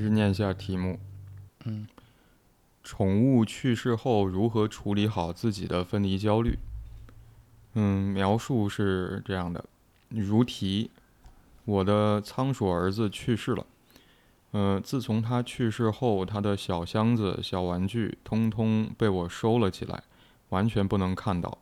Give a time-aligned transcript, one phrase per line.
[0.00, 0.98] 是念一下题目。
[1.64, 1.86] 嗯，
[2.82, 6.58] 宠物去世后如何处理好自己的分离焦虑？
[7.74, 9.64] 嗯，描述是这样的：
[10.08, 10.90] 如题，
[11.64, 13.66] 我的仓鼠儿子去世了。
[14.52, 20.02] 呃，自从他去世后，他的小箱子、小玩具通通被我收了起来，
[20.48, 21.58] 完全不能看到。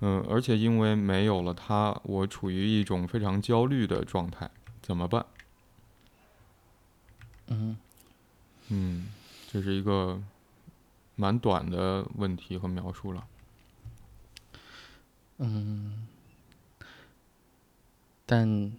[0.00, 4.50] 嗯，而且因为没有了他，我处于一种非常焦虑的状态，
[4.82, 5.24] 怎么办？
[7.50, 7.76] 嗯
[8.68, 9.08] 嗯，
[9.50, 10.20] 这是一个
[11.16, 13.26] 蛮短的问题和描述了。
[15.38, 16.06] 嗯，
[18.24, 18.72] 但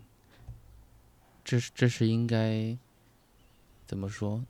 [1.43, 2.77] 这是这是应该
[3.85, 4.43] 怎么说？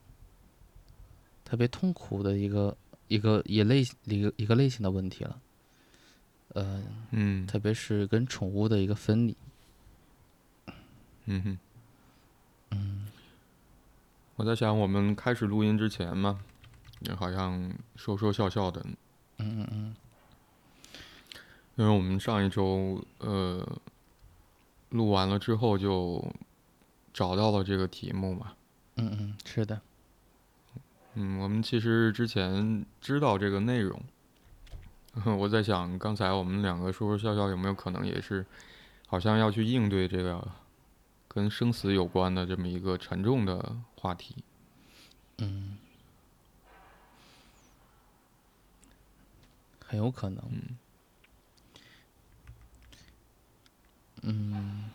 [1.44, 5.42] 特别痛苦的一个一个一类一个一个类型的问题了。
[6.50, 9.36] 呃，嗯特别是跟宠物的一个分离。
[11.26, 11.60] 嗯
[12.72, 13.10] 哼，
[14.42, 16.40] 我在想，我们开始录音之前嘛，
[17.02, 18.84] 也好像说说笑笑的，
[19.38, 19.96] 嗯嗯嗯
[21.76, 23.64] 因为我们上一周呃
[24.90, 26.28] 录完了之后就
[27.14, 28.54] 找到了这个题目嘛。
[28.96, 29.80] 嗯嗯，是的。
[31.14, 34.02] 嗯，我们其实之前知道这个内容，
[35.38, 38.44] 我在想，刚才我们两个说说笑笑，有没有可能也是，
[39.06, 40.44] 好像要去应对这个
[41.34, 44.44] 跟生死有关的这么一个沉重的话题？
[45.38, 45.78] 嗯，
[49.80, 50.44] 很有可能。
[54.24, 54.92] 嗯嗯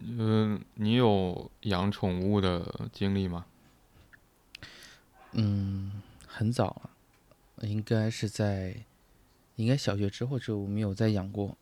[0.00, 3.44] 嗯，你有养宠物的经历吗？
[5.32, 6.80] 嗯，很早
[7.56, 8.84] 了，应该是在，
[9.56, 11.56] 应该小学之后就没有再养过，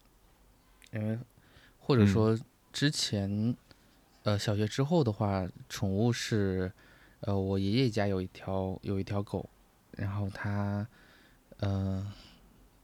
[0.92, 1.18] 因为
[1.78, 2.06] 或者嗯。
[2.06, 2.38] 说
[2.72, 3.56] 之前，
[4.22, 6.72] 呃，小学之后的话，宠物是，
[7.20, 9.48] 呃，我爷爷家有一条有一条狗，
[9.92, 10.86] 然后它，
[11.58, 12.12] 呃，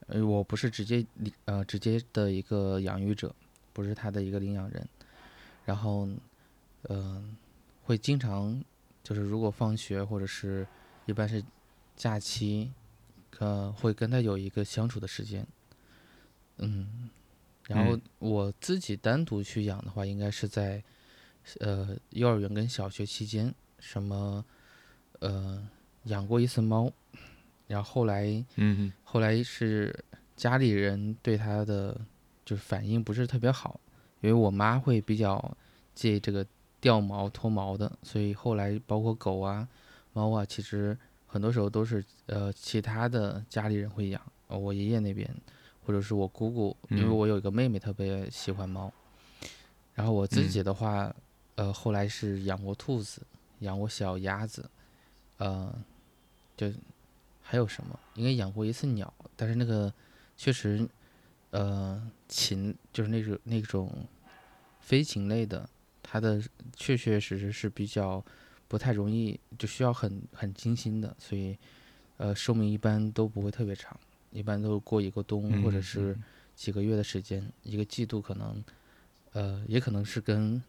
[0.09, 3.35] 呃我不是直接领呃直接的一个养育者，
[3.73, 4.89] 不是他的一个领养人，
[5.65, 6.09] 然后，
[6.89, 7.37] 嗯、
[7.85, 8.61] 会经常
[9.03, 10.67] 就是如果放学或者是
[11.05, 11.43] 一般是
[11.95, 12.73] 假期，
[13.39, 15.47] 呃，会跟他有一个相处的时间。
[16.59, 17.11] 嗯，
[17.69, 20.83] 然后嗯我自己单独去养的话，应该是在
[21.61, 24.45] 呃幼儿园跟小学期间，什么
[25.21, 25.69] 呃
[26.05, 26.91] 养过一次猫，
[27.67, 29.95] 然后后来嗯后来是
[30.35, 32.01] 家里人对它的
[32.45, 33.79] 就是反应不是特别好，
[34.23, 35.57] 因为我妈会比较
[35.95, 36.47] 介意这个
[36.81, 39.69] 掉毛脱毛的，所以后来包括狗啊、
[40.13, 40.97] 猫啊，其实
[41.27, 45.29] 很多时候都是呃其他的家里人会养，呃我爷爷那边
[45.85, 47.17] 或者是我姑姑，因为嗯。
[47.17, 48.93] 我有一个妹妹特别喜欢猫，
[49.95, 50.49] 然后我自嗯。
[50.49, 51.15] 己的话，
[51.57, 53.23] 呃后来是养过兔子，
[53.61, 54.69] 养过小鸭子，
[55.39, 55.73] 呃，
[56.57, 56.73] 就
[57.43, 57.99] 还有什么？
[58.15, 59.93] 应该养过一次鸟，但是那个
[60.37, 60.89] 确实，
[61.51, 64.07] 呃，禽就是那种那种
[64.81, 65.69] 飞禽类的，
[66.03, 66.43] 它的
[66.75, 68.25] 确确实实是比较
[68.69, 71.57] 不太容易，就需要很很精心的，所以
[72.17, 73.99] 呃，寿命一般都不会特别长，
[74.31, 76.23] 一般都过一个冬或者嗯是嗯。
[76.55, 78.65] 几个月的时间，一个季度可能，
[79.33, 80.63] 呃，也可能是跟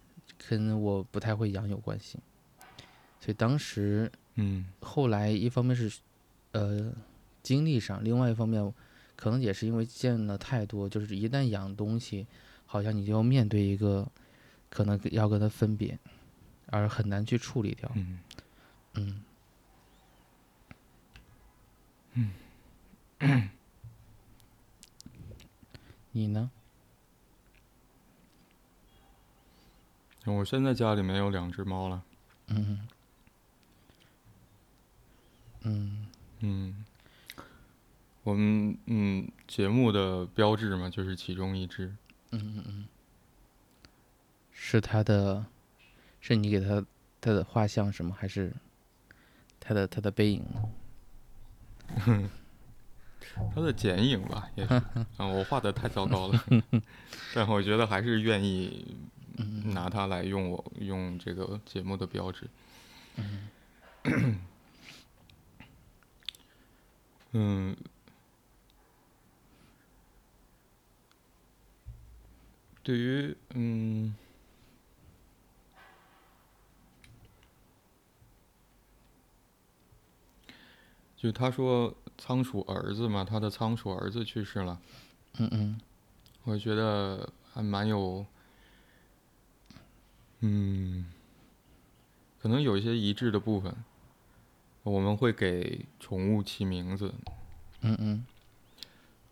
[0.50, 2.20] 跟我不太会养有关系，
[3.22, 4.66] 所以当时嗯。
[4.82, 6.00] 后来一方面是
[6.52, 6.94] 呃
[7.42, 8.74] 精力上，另外一方面
[9.16, 12.28] 可能也是因为见了太多，就是一旦养东西，
[12.66, 14.06] 好像你就要面对一个
[14.70, 15.98] 可能要跟它分别，
[16.68, 17.92] 而很难去处理掉。
[17.96, 18.20] 嗯
[18.94, 19.24] 嗯
[23.20, 23.50] 嗯
[26.12, 26.50] 你呢？
[30.26, 32.04] 嗯，我现在家里面有两只猫了。
[32.48, 32.88] 嗯
[35.62, 36.08] 嗯
[36.40, 36.86] 嗯，
[38.24, 41.96] 我们嗯节目的标志嘛，就是其中一只。
[42.32, 42.88] 嗯嗯嗯，
[44.52, 45.46] 是它的，
[46.28, 46.84] 是你给他
[47.22, 48.14] 他的画像什么？
[48.14, 48.54] 还是
[49.60, 52.30] 他的他的背影呢？
[53.56, 54.74] 它的剪影吧，也是。
[55.18, 56.44] 啊，我画的太糟糕了，
[57.34, 58.98] 但我觉得还是愿意
[59.66, 62.50] 拿它来用我用这个节目的标志。
[67.34, 67.76] 嗯，
[72.84, 74.16] 对于嗯，
[81.18, 84.80] 就他说仓鼠儿子嘛，他的仓鼠儿子去世了。
[85.40, 85.82] 嗯嗯
[86.44, 88.26] 我觉得还蛮有，
[90.40, 91.06] 嗯，
[92.40, 93.76] 可能有一些一致的部分。
[94.84, 97.14] 我们会给宠物起名字，
[97.82, 98.26] 嗯嗯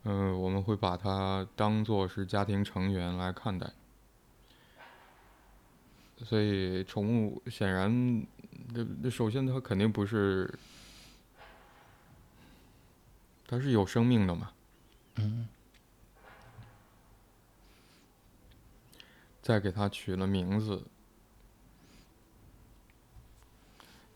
[0.03, 3.71] 嗯、我们会把它当做是家庭成员来看待。
[6.25, 8.25] 所以，宠物显然，
[8.73, 10.53] 这这首先它肯定不是，
[13.47, 14.51] 它是有生命的嘛。
[15.15, 15.47] 嗯
[19.42, 20.83] 再给它取了名字，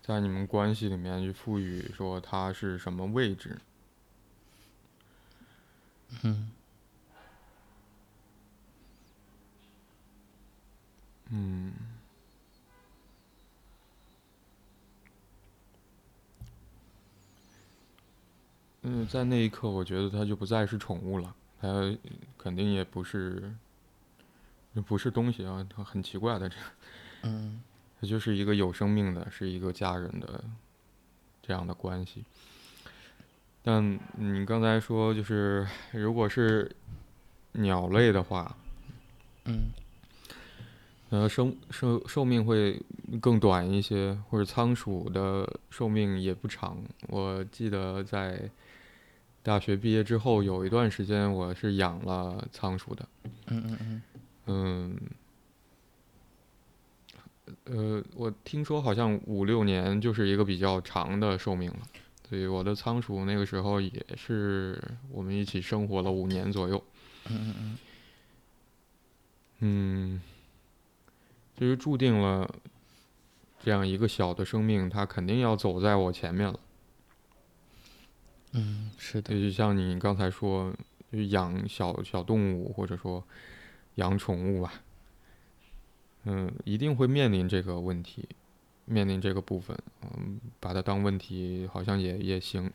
[0.01, 3.61] 在你们关系里面去赋予说它是什么位置。
[6.23, 6.51] 嗯
[11.29, 11.71] 嗯，
[18.83, 21.95] 嗯，在那一刻，我觉得它就不再是宠物了，它
[22.37, 23.53] 肯定也不是，
[24.85, 26.55] 不是东西啊，它很奇怪的，这
[27.23, 27.61] 嗯
[27.99, 30.43] 它就是一个有生命的，是一个家人的
[31.41, 32.23] 这样的关系。
[33.61, 36.73] 但你刚才说，就是如果是
[37.51, 38.55] 鸟类的话，
[39.43, 39.71] 嗯
[41.09, 42.81] 呃，生寿寿命会
[43.19, 46.77] 更短一些，或者仓鼠的寿命也不长。
[47.07, 48.49] 我记得在
[49.49, 53.09] 大学毕业之后有一段时间，我是养了仓鼠的。
[53.47, 54.01] 嗯嗯
[54.45, 54.95] 嗯
[57.65, 61.79] 嗯，呃，我听说好像五六年就是一个比较长的寿命了。
[62.29, 64.79] 所以我的仓鼠那个时候也是
[65.11, 66.83] 我们一起生活了五年左右。
[67.27, 67.77] 嗯嗯
[69.61, 70.21] 嗯，
[71.57, 72.47] 就是注定了
[73.63, 76.59] 这样一个小的生命，它肯定要走在我前面了。
[78.51, 80.73] 嗯，是的，对，就像你刚才说，
[81.11, 83.23] 就养小小动物或者说
[83.95, 84.73] 养宠物吧，
[86.23, 88.27] 嗯，一定会面临这个问题，
[88.85, 92.71] 面临这个部分，嗯，把它当问题好像也也行，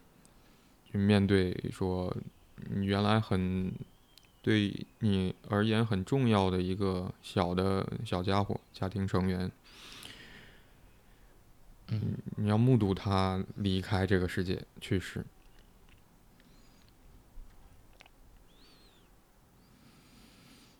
[0.92, 2.16] 就面对说
[2.70, 3.72] 你原来很
[4.42, 9.50] 对你而言很重要的一个小的小家伙，家庭成员，
[11.88, 12.14] 嗯。
[12.36, 15.24] 你要目睹他离开这个世界去世。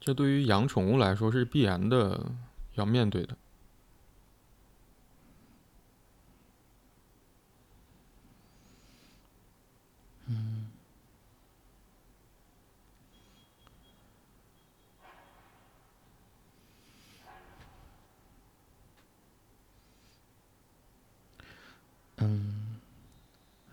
[0.05, 2.31] 这对于养宠物来说是必然的，
[2.75, 3.35] 要面对的。
[22.19, 22.77] 嗯，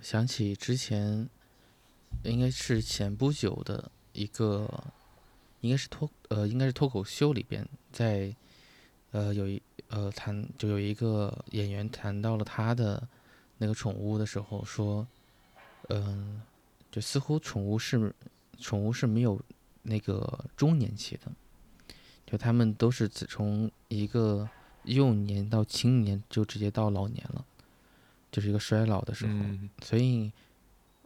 [0.01, 1.29] 想起之前
[2.23, 4.93] 应该是前不久的一个，
[5.61, 8.35] 应该是脱呃应该是脱口秀里边，在
[9.11, 13.07] 呃有一呃谈就有一个演员谈到了他的
[13.57, 15.07] 那个宠物的时候说，
[15.89, 16.41] 嗯、
[16.91, 18.13] 就似乎宠物是
[18.59, 19.39] 宠物是没有
[19.81, 21.31] 那个中年期的，
[22.25, 24.49] 就他们都是自从一个
[24.83, 27.45] 幼年到青年就直接到老年了。
[28.31, 30.31] 就是一个衰老的时候，嗯所以，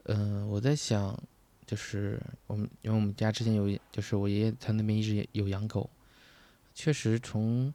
[0.04, 1.20] 嗯、我在想，
[1.66, 5.90] 就是我们因为我们家之前有，就是我爷爷他那边一直有养狗，
[6.74, 7.74] 确实从，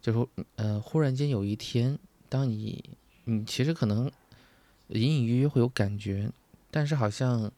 [0.00, 1.98] 就是说呃，忽然间有一天，
[2.28, 2.82] 当你
[3.24, 4.10] 你其实可能
[4.88, 6.30] 隐隐约约会有感觉，
[6.70, 7.50] 但是好像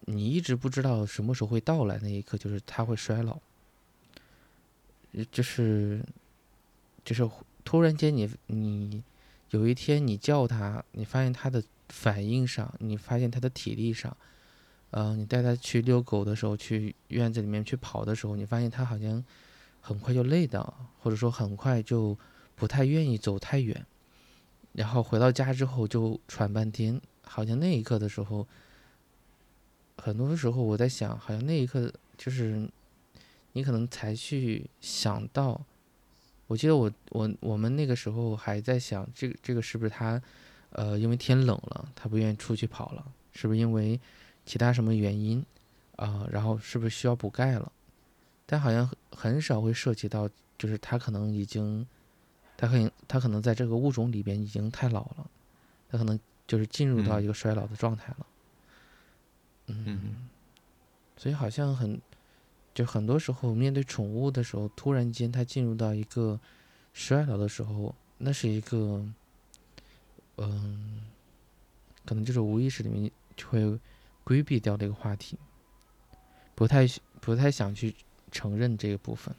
[0.00, 3.38] 你一直不知道什么时候会到来那一刻，就是它会衰老，
[5.12, 6.04] 呃就是
[7.04, 7.28] 就是
[7.64, 9.02] 突然间你你。
[9.50, 14.16] 有一天你叫它，你发现它的反应上，你发现它的体力上，
[14.94, 19.24] 呃，你带它去遛狗的时候，去院子里面去跑的时候，你发现它好像
[19.80, 22.16] 很快就累的，或者说很快就
[22.54, 23.84] 不太愿意走太远，
[24.72, 28.46] 然后回到家之后就喘半天，好像那一刻的时候，
[29.96, 32.70] 很多时候我在想，好像那一刻就是
[33.54, 35.60] 你可能才去想到。
[36.46, 40.22] 我记得我我我们那个时候还在想，这个这个是不是他，
[40.70, 43.98] 呃，因为天冷了，他不愿意出去跑了，是不是因为
[44.44, 45.44] 其他什么原因
[45.96, 47.70] 啊、然后是不是需要补钙了？
[48.46, 51.86] 但好像很很少会涉及到，就是它可能已经，
[52.56, 55.30] 它可能他可能在这个物种里边已经太老了，
[55.88, 58.26] 它可能就是进入到嗯一个衰老的状态了。
[59.68, 60.28] 嗯
[61.16, 62.00] 所以好像很，
[62.74, 66.38] 就很多时候面对宠物的时候，突然间它进入到一个
[66.92, 69.06] 衰老的时候，那是一个，
[70.38, 71.02] 嗯，
[72.04, 73.78] 可能就是无意识里面就会
[74.24, 75.38] 规避掉这个话题，
[76.54, 76.86] 不太
[77.20, 77.94] 不太想去
[78.32, 79.34] 承认这个部分，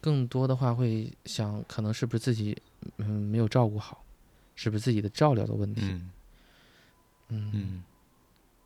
[0.00, 2.60] 更多的话会想，可能是不是自己
[2.96, 4.04] 嗯没有照顾好，
[4.54, 5.82] 是不是自己的照料的问题？
[5.84, 6.10] 嗯。
[7.28, 7.84] 嗯，嗯。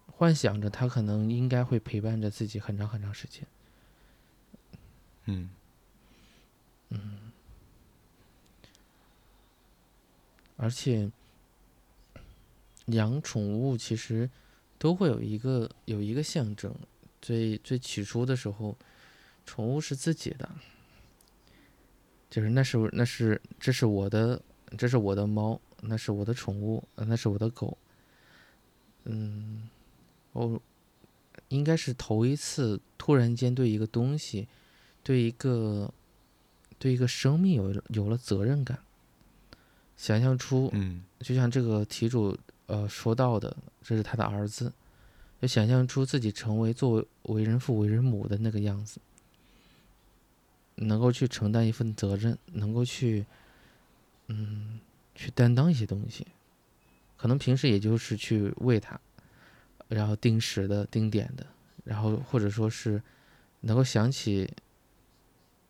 [0.07, 3.47] 幻想着他可能应该会陪伴着自己很长很长时间。
[5.27, 5.51] 嗯。
[6.89, 7.33] 嗯。
[10.57, 11.09] 而且
[12.87, 14.29] 养宠物其实
[14.79, 16.75] 都会有一个有一个象征，
[17.21, 18.77] 最最起初的时候，
[19.45, 20.49] 宠物是自己的，
[22.31, 24.41] 就是那是那是这是我的
[24.77, 27.77] 这是我的猫，那是我的宠物，呃那是我的狗，
[29.05, 29.69] 嗯，
[30.33, 30.61] 我
[31.49, 34.47] 应该是头一次突然间对一个东西，
[35.03, 35.93] 对一个
[36.79, 38.79] 对一个生命有有了责任感。
[39.97, 41.03] 想象出，嗯。
[41.21, 44.73] 就像这个题主呃说到的，这是他的儿子，
[45.43, 49.01] 就想象出自己成为作为为人父、为人母的那个样子，
[50.77, 53.27] 能够去承担一份责任，能够去，
[54.29, 54.79] 嗯，
[55.15, 56.27] 去担当一些东西，
[57.17, 59.01] 可能平时也就是去喂它，
[59.89, 61.47] 然后定时的、定点的，
[61.85, 63.03] 然后或者说是
[63.63, 64.49] 能够想起，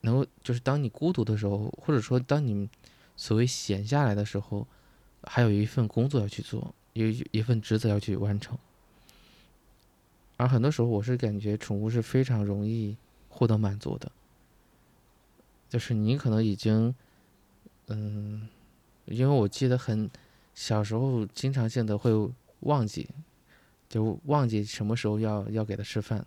[0.00, 2.68] 能够就是当你孤独的时候，或者说当你
[3.16, 4.66] 所谓闲下来的时候，
[5.22, 8.58] 还有一份工作要去做，有一份职责要去完成。
[10.36, 12.96] 而很多时候，我是感觉宠物是非常容易
[13.28, 14.10] 获得满足的，
[15.68, 16.94] 就是你可能已经，
[17.88, 18.48] 嗯，
[19.06, 20.08] 因为我记得很
[20.54, 22.12] 小时候经常性的会
[22.60, 23.08] 忘记，
[23.88, 26.24] 就忘记什么时候要要给它吃饭，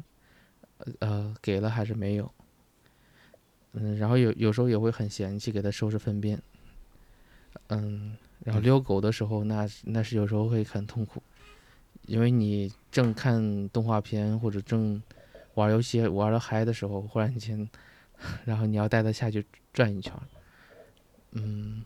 [0.99, 2.29] 呃，给了还是没有，
[3.73, 6.41] 嗯，然后有有时候也会很嫌弃给它收拾粪便，
[7.67, 11.21] 嗯，然后遛狗的时候，那是那是有时候会很痛苦，
[12.07, 15.01] 因为你正看动画片或者正
[15.53, 17.69] 玩游戏玩的嗨的时候，忽然间，
[18.45, 20.23] 然后你要带它下去转一圈儿，
[21.31, 21.83] 嗯，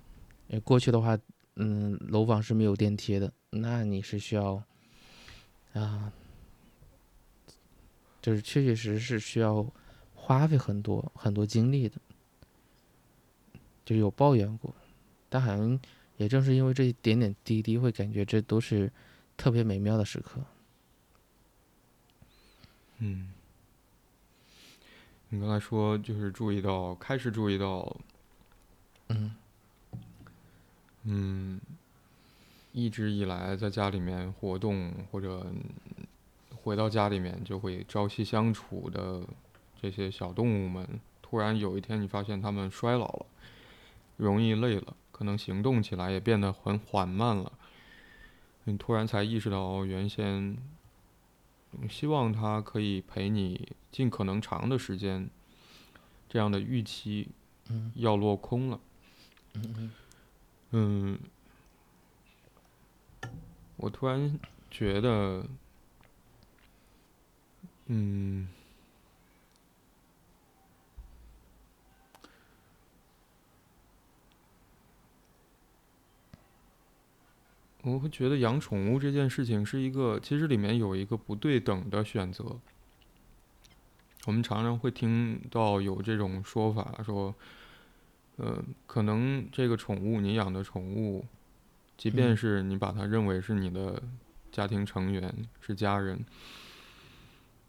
[0.48, 1.18] 呃过去的话，
[1.56, 4.64] 嗯，楼房是没有电梯的，那你是需要，
[5.74, 6.12] 啊，
[8.22, 9.66] 就是确确实实是需要
[10.14, 11.98] 花费很多很多精力的，
[13.84, 14.74] 就有抱怨过，
[15.30, 15.80] 但好像
[16.18, 18.92] 也正是因为这一点点滴滴，会感觉这都是
[19.36, 20.42] 特别美妙的时刻。
[23.00, 23.32] 嗯。
[25.30, 27.98] 你刚才说就是注意到，开始注意到，
[29.10, 29.36] 嗯
[31.04, 31.60] 嗯，
[32.72, 35.46] 一直以来在家里面活动或者
[36.52, 39.28] 回到家里面就会朝夕相处的
[39.82, 40.88] 这些小动物们，
[41.24, 43.26] 突然有一天你发现它们衰老了，
[44.18, 47.50] 容易累了，可能行动起来也变得很缓慢了。
[48.66, 50.58] 你突然才意识到，原先
[51.72, 55.30] 嗯希望他可以陪你尽可能长的时间，
[56.28, 57.30] 这样的预期
[57.70, 58.80] 嗯要落空了。
[60.72, 61.18] 嗯，
[63.78, 64.38] 我突然
[64.70, 65.46] 觉得，
[67.86, 68.50] 嗯，
[77.86, 82.60] 我会觉得养宠物这件事情是一个，其实里面有一个不对等的选择。
[84.26, 87.36] 我们常常会听到有这种说法，说，
[88.38, 91.24] 呃，可能这个宠物你养的宠物，
[91.96, 92.38] 即便嗯。
[92.38, 94.02] 是你把它认为是你的
[94.52, 96.26] 家庭成员，是家人，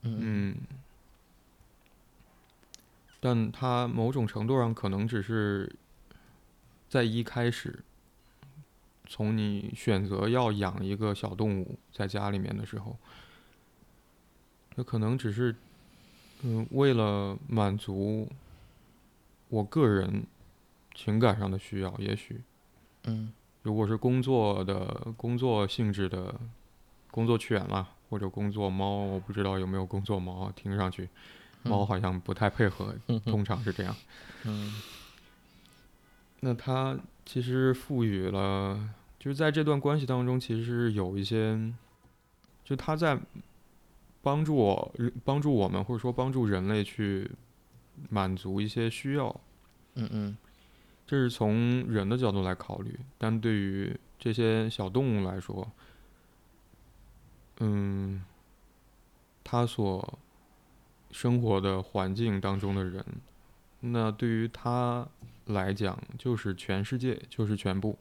[0.01, 0.57] 嗯嗯，
[3.21, 5.71] 但它某种程度上可能只是
[6.89, 7.81] 在一开始，
[9.07, 12.97] 从你选择要养一个小动物在家里面的时候，
[14.75, 15.55] 那可能只是，
[16.43, 18.29] 嗯，为了满足
[19.49, 20.25] 我个人
[20.95, 22.41] 情感上的需要，也许
[23.05, 23.33] 嗯
[23.63, 26.35] 如果是工作的工作性质的
[27.11, 31.09] 工作犬啦，或者工作猫，我不知道有没有工作猫，听上去
[31.63, 33.97] 猫好像不太配合，嗯通常是这样。
[34.45, 34.73] 嗯
[36.41, 36.97] 那它
[37.27, 41.61] 其实赋予了，就是在这段关系当中，其实是有一些，
[42.65, 43.19] 就他在
[44.23, 47.29] 帮助我、帮助我们，或者说帮助人类去
[48.09, 49.29] 满足一些需要。
[49.95, 50.37] 嗯嗯
[51.07, 55.71] 这是从人的角度来考虑，但对于这些小动物来说，
[57.59, 58.25] 嗯，
[59.43, 60.19] 它所
[61.11, 63.05] 生活的环境当中的人，
[63.81, 65.07] 那对于它
[65.47, 67.99] 来讲就是全世界，就是全部。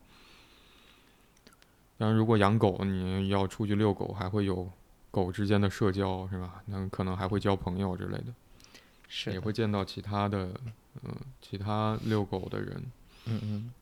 [1.97, 4.69] 当然，如果养狗，你要出去遛狗，还会有
[5.11, 6.61] 狗之间的社交，是吧？
[6.65, 8.33] 那可能还会交朋友之类的。
[9.07, 10.49] 是的也会见到其他的，
[11.03, 12.83] 嗯、其他遛狗的人。
[13.27, 13.73] 嗯嗯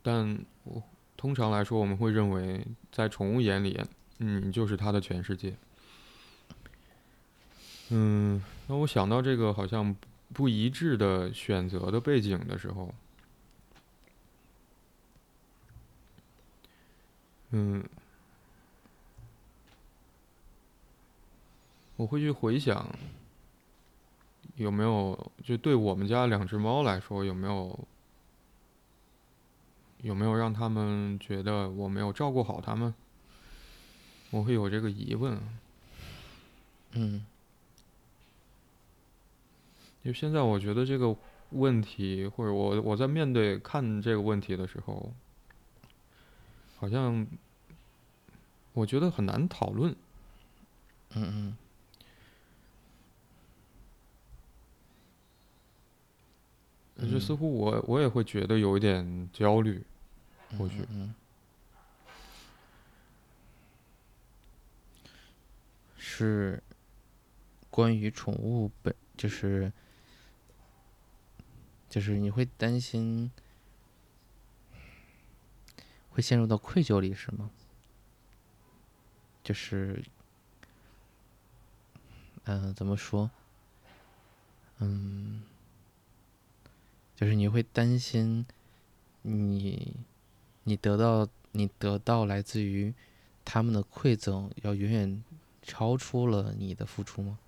[0.00, 0.82] 但我
[1.16, 3.78] 通常来说，我们会认为，在宠物眼里，
[4.18, 5.54] 嗯，你就是它的全世界。
[7.90, 9.94] 嗯，那我想到这个好像
[10.32, 12.94] 不一致的选择的背景的时候，
[17.50, 17.82] 嗯，
[21.96, 22.86] 我会去回想，
[24.56, 27.88] 有没有就对我们家两只猫来说，有没有
[30.02, 32.94] 有没有让他们觉得我没有照顾好他们？
[34.30, 35.40] 我会有这个疑问。
[36.92, 37.24] 嗯
[40.04, 41.14] 就现在，我觉得这个
[41.50, 45.12] 问题，或者我我在面对看这个问题的时候，
[46.78, 47.26] 好像
[48.72, 49.94] 我觉得很难讨论。
[51.14, 51.56] 嗯
[57.00, 59.84] 嗯就似乎我我也会觉得有一点焦虑，
[60.58, 60.84] 或许。
[60.90, 61.14] 嗯，
[65.96, 66.62] 是
[67.70, 69.72] 关于宠物本，就是
[71.88, 73.30] 就是你会担心
[76.10, 77.50] 会陷入到愧疚里是吗？
[79.42, 80.04] 就是，
[82.44, 83.30] 嗯、怎么说？
[84.78, 85.42] 嗯，
[87.16, 88.44] 就是你会担心
[89.22, 89.96] 你
[90.64, 92.92] 你得到你得到来自于
[93.44, 95.24] 他们的馈赠，要远远
[95.62, 97.38] 超出了你的付出吗？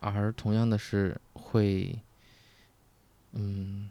[0.00, 2.00] 而同样的是会，
[3.32, 3.88] 嗯，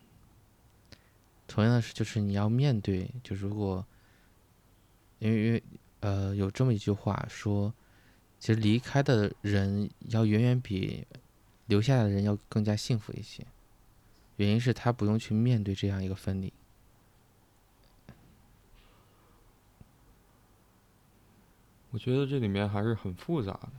[1.48, 3.86] 同样的是就是你要面对，就如果，
[5.20, 5.64] 因为因为
[6.02, 7.74] 呃有这么一句话说，
[8.40, 11.06] 其实离开的人要远远比
[11.68, 13.46] 留下来的人要更加幸福一些，
[14.38, 16.52] 原因是他不用去面对这样一个分离。
[21.92, 23.70] 我觉得这里面还是很复杂的。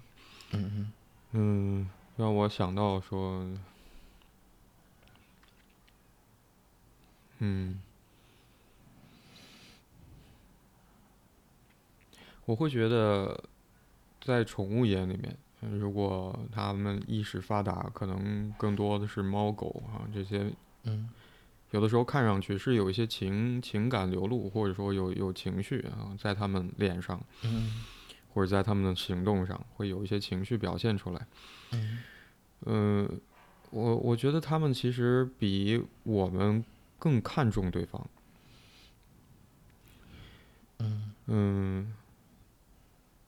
[0.53, 0.93] 嗯嗯
[1.33, 3.49] 嗯，让我想到说，
[7.41, 7.81] 嗯，
[12.47, 13.45] 我会觉得，
[14.23, 20.53] 在宠物眼里面，嗯如果它们意识发达，可能更多的是猫狗啊这些，
[20.85, 21.11] 嗯
[21.73, 27.21] 有的时候看上去是有一些情情感流露，或者说有有情绪啊，在它们脸上。
[27.43, 27.85] 嗯
[28.33, 31.27] 或者在他们的行动上会有一些情绪表现出来。
[31.73, 31.99] 嗯
[32.67, 33.21] 嗯，
[33.71, 36.65] 我我觉得他们其实比我们
[37.01, 38.07] 更看重对方。
[40.79, 41.95] 嗯嗯，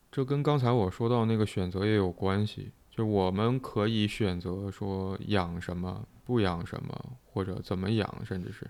[0.09, 2.71] 这跟刚才我说到那个选择也有关系。
[2.89, 8.69] 就我们可以选择说养什么，不养什么，或者怎么养，甚至是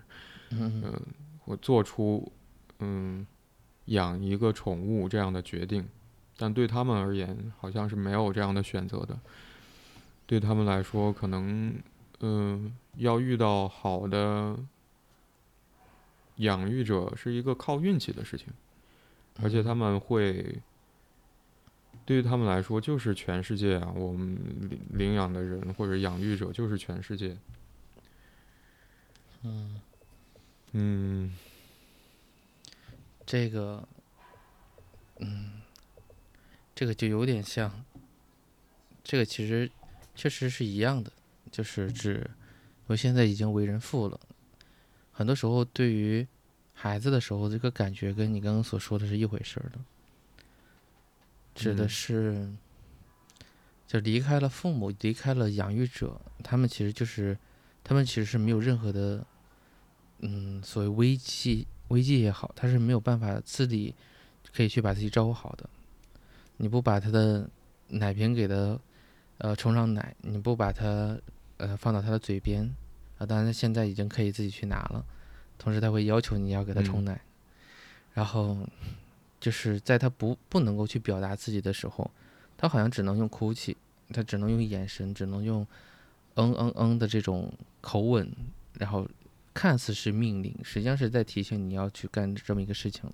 [0.50, 1.00] 嗯嗯，
[1.44, 2.32] 我做出
[2.78, 3.26] 嗯
[3.84, 5.86] 养一个宠物这样的决定，
[6.38, 9.18] 但对他们而言，好像是没有这样的选择的。
[10.26, 11.74] 对他们来说，可能
[12.20, 14.56] 嗯要遇到好的
[16.36, 18.48] 养育者是一个靠运气的事情，
[19.42, 20.60] 而且他们会。
[22.06, 23.90] 对于他们来说，就是全世界啊！
[23.96, 24.36] 我们
[24.68, 27.34] 领领养的人或者养育者就是全世界。
[29.42, 29.80] 嗯，
[30.72, 31.34] 嗯
[33.24, 33.88] 这个，
[35.20, 35.62] 嗯，
[36.74, 37.82] 这个就有点像，
[39.02, 39.70] 这个其实
[40.14, 41.10] 确实是一样的，
[41.50, 42.30] 就是指
[42.86, 44.20] 我现在已经为人父了，
[45.14, 46.26] 很多时候对于
[46.74, 49.78] 孩子的时候，这个感觉跟你刚刚所说的是一回事儿的，
[51.54, 52.52] 指的嗯是，
[53.86, 57.38] 就离开了父母，离开了养育者，他们其实就是，
[57.84, 59.24] 他们其实是没有任何的，
[60.18, 63.94] 嗯，所谓危机危机也好，他是没有办法自理
[64.52, 65.70] 可以去把自己照顾好的。
[66.56, 67.48] 你不把他的
[67.88, 68.78] 奶瓶给他，
[69.38, 71.16] 呃，冲上奶，你不把他
[71.58, 72.68] 呃放到他的嘴边，
[73.18, 75.04] 啊，当然他现在已经可以自己去拿了，
[75.58, 77.20] 同时他会要求你要给他冲嗯奶，
[78.12, 78.58] 然后
[79.40, 82.10] 就是在他不不能够去表达自己的时候，
[82.56, 83.76] 他好像只能用哭泣，
[84.12, 85.66] 他只能用眼神，只能用
[86.34, 88.28] 嗯嗯嗯的这种口吻，
[88.78, 89.08] 然后
[89.52, 93.12] 看似是命令，实际上是在提醒你要去干这么一个事情了。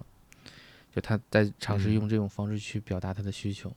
[0.93, 3.73] 就他在尝试嗯用这种方式去表达他的需求。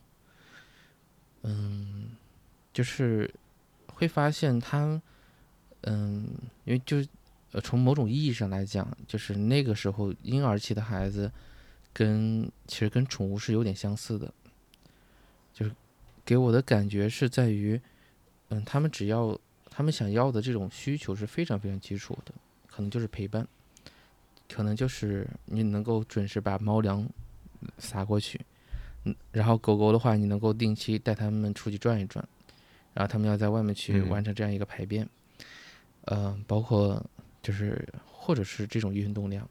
[1.42, 2.10] 嗯，
[2.72, 3.32] 就是
[3.86, 5.00] 会发现他，
[5.86, 6.26] 嗯，
[6.64, 7.08] 因为就是
[7.52, 11.30] 呃，从某种意义上来讲，就是那个时候婴儿期的孩子
[11.92, 14.32] 跟其实跟宠物是有点相似的，
[15.52, 15.72] 就是
[16.24, 17.80] 给我的感觉是在于，
[18.48, 19.38] 嗯，他们只要
[19.70, 22.32] 他们想要的这种需求是非常非常基础的，
[22.66, 23.46] 可能就是陪伴，
[24.48, 27.08] 可能就是你能够准时把猫粮
[27.78, 28.40] 撒过去，
[29.04, 32.26] 嗯，然后狗狗的话，你能够定期带它们出去转一转，
[32.94, 34.08] 然后它们要在外面去嗯。
[34.08, 35.08] 完成这样一个排便，
[36.06, 37.04] 呃，包括
[37.42, 39.48] 就是或者是这种运动量，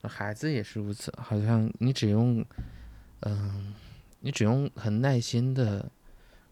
[0.00, 2.44] 那孩子也是如此，好像你只用，
[3.20, 3.74] 嗯、
[4.20, 5.90] 你只用很耐心的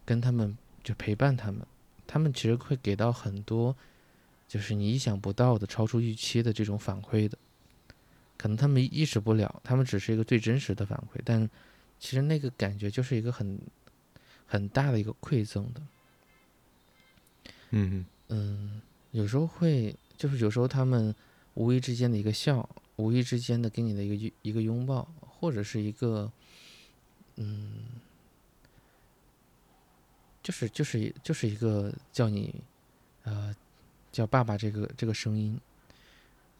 [0.05, 1.67] 跟他们就陪伴他们，
[2.07, 3.77] 他们其实会给到很多，
[4.47, 7.37] 就是你意想不到的、超出预期的这种反馈的。
[8.37, 11.51] 可能他们意识不了，他们只是一个最真实的反馈，但
[11.99, 13.59] 其实那个感觉就是一个很
[14.47, 15.83] 很大的一个馈赠的。
[17.71, 18.81] 嗯嗯，
[19.13, 21.15] 有时候会，就是有时候他们
[21.55, 26.31] 无意之间的一个笑，无意之间的给你的一个一个拥抱，或者是一个，
[27.37, 27.85] 嗯，
[30.43, 32.55] 就是就是就是一个叫你，
[33.25, 33.55] 呃，
[34.13, 35.59] 叫爸爸这个这个声音，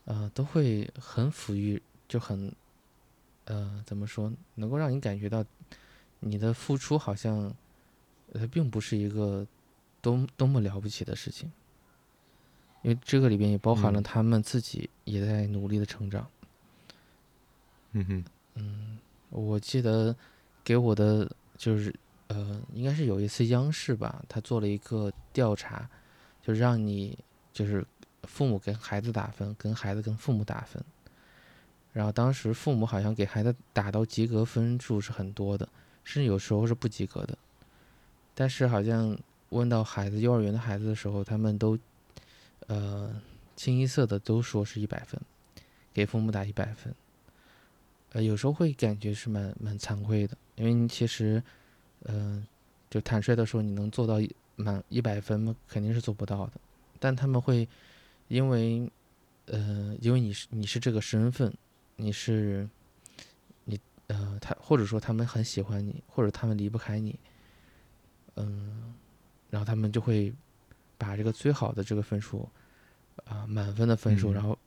[0.07, 2.53] 呃，都会很抚育，就很，
[3.45, 5.45] 呃，怎么说，能够让你感觉到
[6.21, 7.55] 你的付出好像，
[8.33, 9.47] 呃，并不是一个
[10.01, 11.51] 多多么了不起的事情，
[12.83, 16.27] 因为这个里边也包含了嗯他们自己也在努力的成长。
[17.93, 18.99] 嗯哼嗯，
[19.31, 20.15] 我记得
[20.63, 21.95] 给我的就是
[22.29, 25.89] 呃，应该是有一次央视吧，他做了一个调查，
[26.43, 27.19] 就让你
[27.53, 27.85] 就是
[28.25, 30.83] 父母跟孩子打分，跟孩子跟父母打分。
[31.93, 35.67] 然后当时父母好像给孩子打到及格分数是很多的，
[36.05, 37.37] 甚至有时候是不及格的。
[38.35, 41.77] 但是好像问到孩子幼儿园的孩子的时候，他们都
[42.69, 43.21] 呃
[43.57, 45.21] 清一色的都说是一百分，
[45.93, 46.95] 给父母打一百分。
[48.13, 51.43] 呃，有时候会感觉是蛮蛮惭愧的，因为你其实，
[52.05, 52.43] 呃，
[52.89, 54.15] 就坦率的说，你能做到
[54.57, 55.55] 满一百分吗？
[55.69, 56.53] 肯定是做不到的。
[56.99, 57.69] 但他们会
[58.29, 58.91] 因为，
[59.45, 61.53] 呃，因为你是你是这个身份，
[61.97, 62.67] 你是
[63.65, 67.19] 你呃，他或者说他们很喜欢你，或者他们离不开你，
[68.37, 68.95] 嗯、
[69.51, 70.33] 然后他们就会
[70.97, 72.49] 把这个最好的这个分数，
[73.25, 74.59] 啊、满分的分数，嗯然后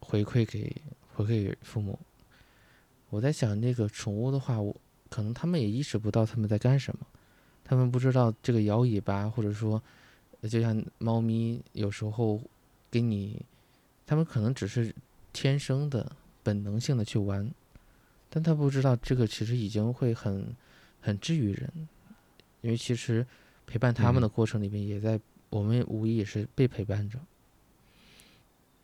[0.00, 0.74] 回馈给
[1.14, 1.98] 回馈给父母。
[3.10, 4.74] 我在想，那个宠物的话，我
[5.08, 7.06] 可能他们也意识不到他们在干什么，
[7.64, 9.82] 他们不知道这个摇尾巴，或者说，
[10.40, 12.40] 呃就像猫咪有时候
[12.90, 13.40] 给你，
[14.06, 14.94] 他们可能只是
[15.32, 16.10] 天生的
[16.42, 17.50] 本能性的去玩，
[18.28, 20.54] 但他不知道这个其实已经会很
[21.00, 21.88] 很治愈人，
[22.60, 23.26] 因为其实
[23.66, 25.18] 陪伴他们的嗯过程里面，也在
[25.48, 27.18] 我们无疑也是被陪伴着。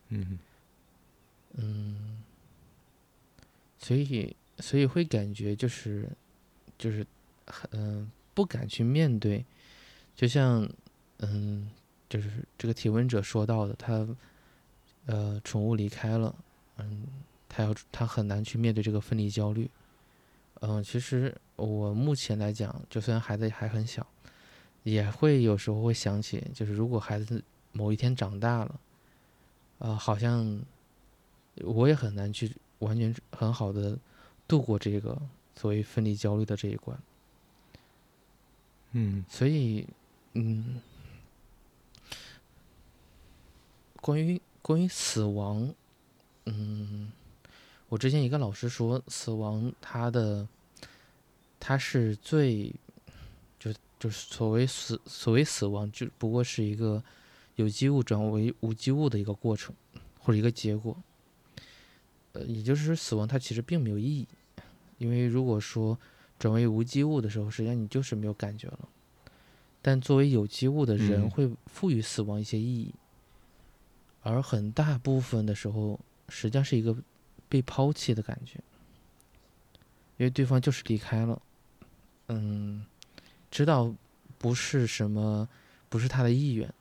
[0.08, 0.38] 嗯
[1.54, 2.22] 嗯，
[3.78, 6.08] 所以所以会感觉就是
[6.76, 7.06] 就是
[7.46, 9.44] 很嗯、不敢去面对，
[10.16, 10.68] 就像
[11.18, 11.70] 嗯
[12.08, 14.06] 就是这个提问者说到的，他
[15.06, 16.34] 呃宠物离开了，
[16.78, 17.06] 嗯，
[17.48, 19.70] 他要他很难去面对这个分离焦虑。
[20.60, 24.06] 嗯、其实我目前来讲，就算孩子还很小，
[24.82, 28.80] 也会有时候会想起，就是如果孩子某一天长大了，
[29.78, 30.62] 呃，好像
[31.56, 33.98] 我也很难去完全很好的
[34.48, 35.20] 度过这个
[35.54, 36.98] 所谓分离焦虑的这一关。
[38.92, 39.86] 嗯所以，
[40.34, 40.80] 嗯，
[44.00, 45.74] 关于关于死亡，
[46.46, 47.10] 嗯，
[47.88, 50.46] 我之前一个老师说，死亡它的
[51.58, 52.72] 它是最
[53.58, 57.02] 就就是所谓死所谓死亡，就不过是一个
[57.56, 59.74] 有机物转为无机物的一个过程
[60.18, 60.96] 或者一个结果。
[62.32, 64.26] 呃，也就是说，死亡它其实并没有意义，
[64.98, 65.98] 因为如果说
[66.38, 68.88] 转为无机物的时候，实际上你就是没有感觉了。
[69.80, 72.94] 但作为有机物的人，嗯会赋予死亡一些意义，
[74.22, 76.96] 而很大部分的时候，实际上是一个
[77.48, 78.58] 被抛弃的感觉，
[80.16, 81.40] 因为对方就是离开了，
[82.28, 82.84] 嗯，
[83.50, 83.94] 知道
[84.38, 85.48] 不是什么，
[85.88, 86.72] 不是他的意愿，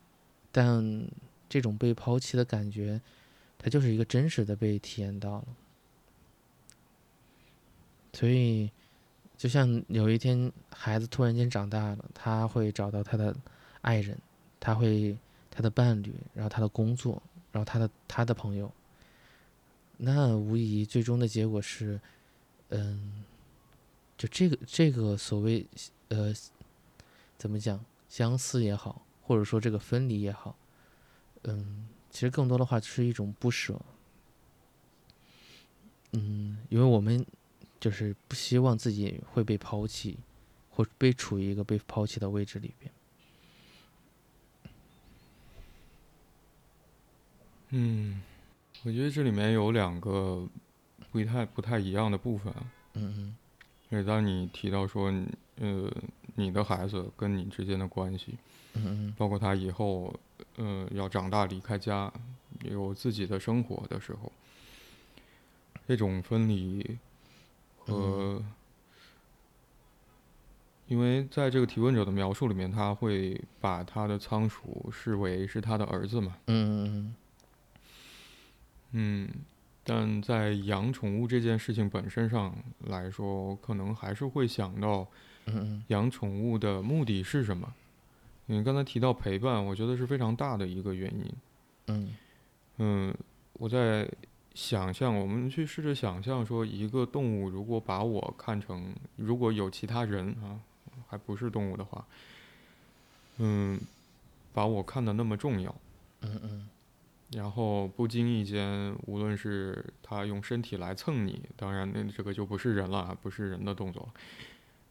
[0.54, 1.04] 但
[1.48, 3.00] 这种被抛弃的感觉，
[3.58, 5.46] 它就是一个真实的被体验到了。
[8.12, 8.70] 所以，
[9.36, 13.34] 就像有一天孩子突然间长大了，他会找到他的
[13.80, 14.16] 爱人，
[14.60, 15.18] 他会
[15.50, 18.70] 他的伴侣，然后他的工作，然后他的他的朋友。
[19.96, 22.00] 那无疑最终的结果是，
[22.68, 23.24] 嗯，
[24.16, 25.66] 就这个这个所谓
[26.10, 26.32] 呃，
[27.36, 30.54] 怎么讲相似也好，或者说这个分离也好，
[31.42, 33.80] 嗯，其实更多的话是一种不舍。
[36.12, 37.24] 嗯，因为我们
[37.80, 40.18] 就是不希望自己会被抛弃，
[40.70, 42.92] 或被处于一个被抛弃的位置里边。
[47.70, 48.22] 嗯。
[48.82, 50.46] 我觉得这里面有两个
[51.10, 52.52] 不太不太一样的部分。
[52.92, 53.36] 嗯嗯。
[53.88, 55.10] 因为当你提到说，
[55.56, 55.90] 呃，
[56.34, 58.36] 你的孩子跟你之间的关系，
[58.74, 60.12] 嗯嗯包括他以后，
[60.56, 62.12] 呃，要长大离开家，
[62.62, 64.32] 有自己的生活的时候，
[65.86, 66.98] 这种分离
[67.78, 68.42] 和，
[70.88, 77.14] 因为在这个提问者的描述里面，他会把他的仓鼠视为是他的儿子嘛，嗯嗯
[78.96, 79.28] 嗯，
[79.82, 85.06] 但在养宠物这件事情本身上来说，可能还是会想到
[85.46, 87.74] 嗯养宠物的目的是什么。
[88.46, 91.32] 你刚才提到陪伴，我觉得是非常大的一个原因。
[91.86, 92.16] 嗯
[92.76, 93.14] 嗯，
[93.54, 94.08] 我在
[94.54, 100.60] 想象，我们去试着想象说，一个动物如果把我看成，如果有其他人啊，
[101.08, 102.06] 还不是动物的话，
[103.38, 103.80] 嗯，
[104.52, 105.74] 把我看得那么重要，
[106.20, 106.68] 嗯嗯
[107.32, 114.08] 然后不经意间，无论是它用身体来蹭你，当然那这个就不是人了，不是人的动作，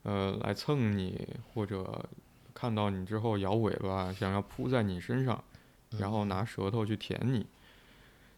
[0.04, 2.06] 呃，来蹭你，或者
[2.54, 5.44] 看到你之后摇尾巴，想要扑在你身上，
[5.98, 7.46] 然后拿舌头去舔你，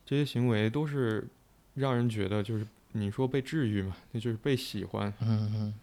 [0.06, 1.28] 这些行为都是
[1.74, 5.14] 让人觉得就是你说被治愈嘛，那就是被喜欢。
[5.20, 5.74] 嗯嗯。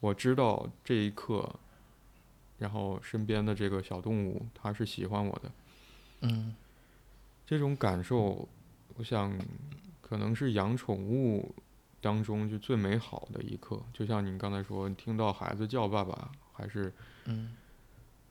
[0.00, 1.48] 我知道这一刻，
[2.58, 5.52] 然后身边的这个小动物它是喜欢我的，
[6.22, 6.54] 嗯。
[7.46, 8.48] 这种感受，
[8.94, 9.38] 我想
[10.00, 11.54] 可能是养宠物
[12.02, 13.82] 当中就最美好的一刻。
[13.94, 16.92] 就像你刚才说，你听到孩子叫爸爸，还是
[17.24, 17.56] 嗯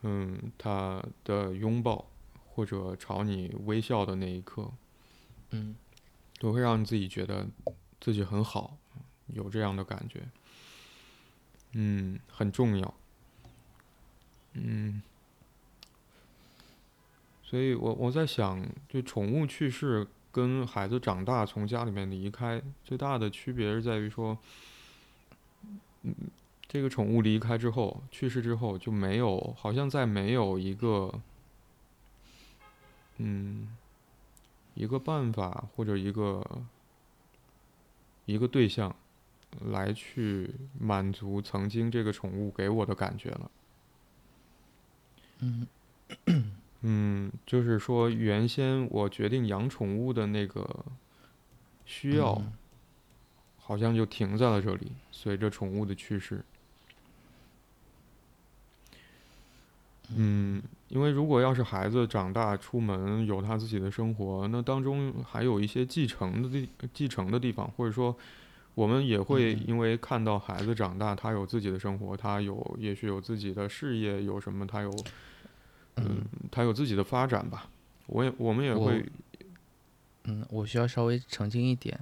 [0.02, 2.06] 嗯他的拥抱，
[2.50, 4.70] 或者朝你微笑的那一刻，
[5.50, 5.76] 嗯
[6.38, 7.48] 都会让你自己觉得
[8.00, 8.78] 自己很好，
[9.28, 10.22] 有这样的感觉。
[11.72, 12.94] 嗯，很重要。
[14.54, 15.02] 嗯，
[17.42, 24.38] 所以我我在想，就宠物去世跟孩子长大从家里面离开最大的区别是在于说，
[26.04, 26.16] 嗯，
[26.68, 31.22] 这个宠物离开之后，去世之后就没有，好像再没有一个，
[33.18, 33.76] 嗯，
[34.74, 36.42] 一个办法或者一个
[38.26, 38.96] 一个对象
[39.66, 43.52] 来去满足曾经这个宠物给我的感觉了。
[45.40, 45.68] 嗯
[46.82, 50.86] 嗯，就是说，原先我决定养宠物的那个
[51.86, 52.54] 需要，嗯。
[53.64, 54.92] 好像就停在了这里。
[55.12, 56.44] 随着宠物的去世，
[60.14, 68.14] 嗯，因为如果要是孩子长大出门有他自己的生活，那当中还有一些继承的地继承的地方，或者说，
[68.74, 69.64] 我们也会嗯。
[69.68, 74.92] 因为看到孩子长大，他有自己的生活，他有也许有自己的事业，有什么他有
[76.06, 77.70] 嗯他有自己的发展吧。
[78.08, 79.06] 我也我们也会
[80.26, 81.98] 嗯，我需要稍微澄清一点，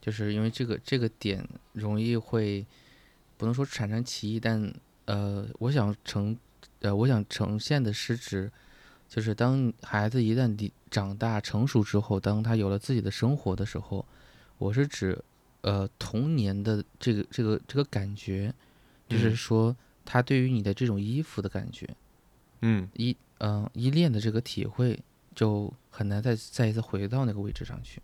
[0.00, 2.64] 就是因为这个这个点容易会
[3.36, 4.72] 不能说产生歧义，但
[5.06, 6.36] 呃，我想呈
[6.80, 8.50] 呃我想呈现的是指
[9.08, 14.04] 就是当孩子一旦离长大成熟之后，当他有了自己的生活的时候，
[14.58, 15.18] 我是指
[15.62, 18.54] 呃童年的这个这个这个感觉，
[19.08, 21.88] 就是嗯说他对于你的这种衣服的感觉，
[22.60, 24.98] 嗯依嗯、呃依恋的这个体会，
[25.34, 28.00] 就很难再再一次回到那个位置上去。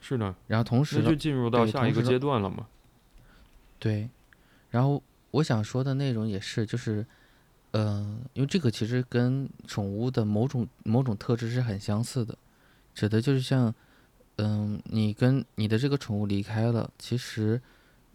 [0.00, 2.66] 是的，然后同时就，进入到下一个阶段了嘛。
[3.78, 4.08] 对，
[4.70, 7.04] 然后我想说的内容也是，就是，
[7.72, 12.36] 嗯、因为这个其实跟宠物的某种某种特质是很相似的，
[12.94, 13.74] 指的就是像，
[14.36, 17.60] 嗯、你跟你的这个宠物离开了，其实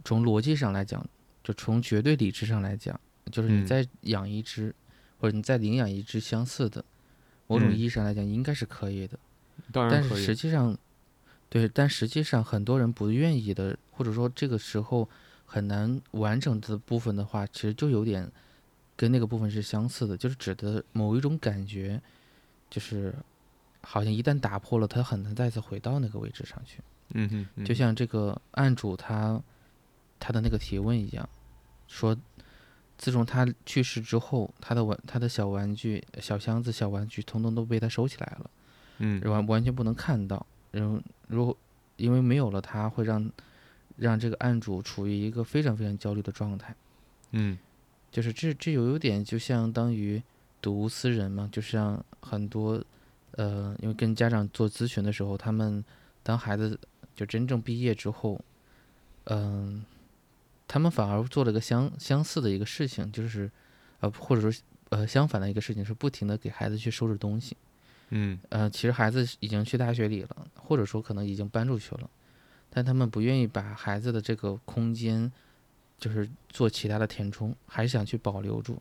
[0.04, 1.04] 从逻辑上来讲，
[1.44, 3.00] 就从绝对理智上来讲，
[3.32, 4.74] 就是你嗯再养一只，
[5.20, 6.84] 或者你再领养一只相似的，
[7.48, 9.20] 某种嗯意义上来讲应该是可以的。
[9.72, 10.36] 当然但是实。
[10.36, 10.78] 际上，
[11.50, 15.08] 对，但实际上很多人不愿意的，或者说这个时候
[15.46, 18.32] 很难完整的部分的话，其实就有点
[18.96, 22.02] 跟那个部分是相似的，就是指的某一种感觉，
[22.70, 23.14] 就是
[23.82, 26.80] 好像一旦打破了，它很难再次回到那个位置上去。
[27.16, 29.42] 嗯哼，嗯就像这个案主他
[30.20, 31.28] 他的那个提问一样，
[31.88, 32.16] 说
[33.00, 38.52] 自从他去世之后，他的玩他的小玩具、小箱子、小玩具，通通都被他收起来了。
[39.00, 40.46] 嗯完完全不能看到。
[40.72, 41.58] 然后如果
[41.96, 43.32] 因为没有了他，会让
[43.96, 46.76] 让这个案主处于一个非常非常焦虑的状态。
[47.32, 47.58] 嗯
[48.12, 50.22] 就是这这有有点就相当于
[50.62, 52.84] 睹物思人嘛，就像很多
[53.32, 55.82] 呃，因为跟家长做咨询的时候，他们
[56.22, 56.78] 当孩子
[57.16, 58.42] 就真正毕业之后，
[59.26, 59.86] 嗯、
[60.70, 63.50] 他们反而做了个相相似的一个事情，就是
[64.02, 67.58] 呃，或者说呃相反的一个事情，是不停的给孩子去收拾东西。
[68.12, 72.08] 嗯呃，其实孩子已经去大学里了，或者说可能已经搬出去了，
[72.70, 75.32] 但他们不愿意把孩子的这个空间，
[75.98, 78.80] 就是做其他的填充，还是想去保留住。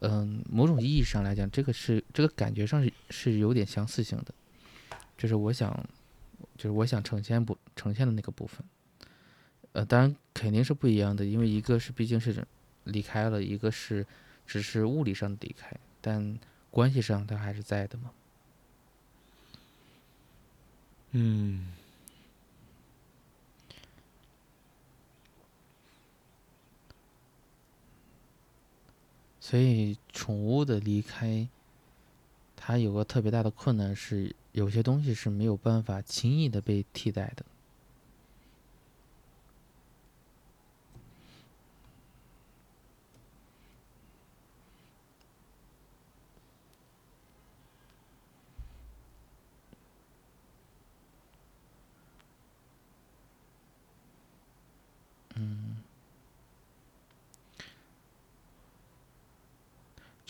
[0.00, 4.34] 嗯，某种意义上来讲，这个是这个感觉上是是有点相似性的，
[5.18, 5.70] 就是我想，
[6.56, 8.64] 就是我想呈现不呈现的那个部分。
[9.72, 12.44] 呃，当然肯定是不一样的，因为一个是毕竟是
[12.84, 14.06] 离开了，一个是
[14.46, 16.38] 只是物理上的离开，但
[16.70, 18.10] 关系上它还是在的嘛。
[21.12, 21.72] 嗯，
[29.38, 31.46] 所以宠物的离开，
[32.56, 37.44] 它有个特别大的困难是，有些东西是没有办法轻易的被替代的。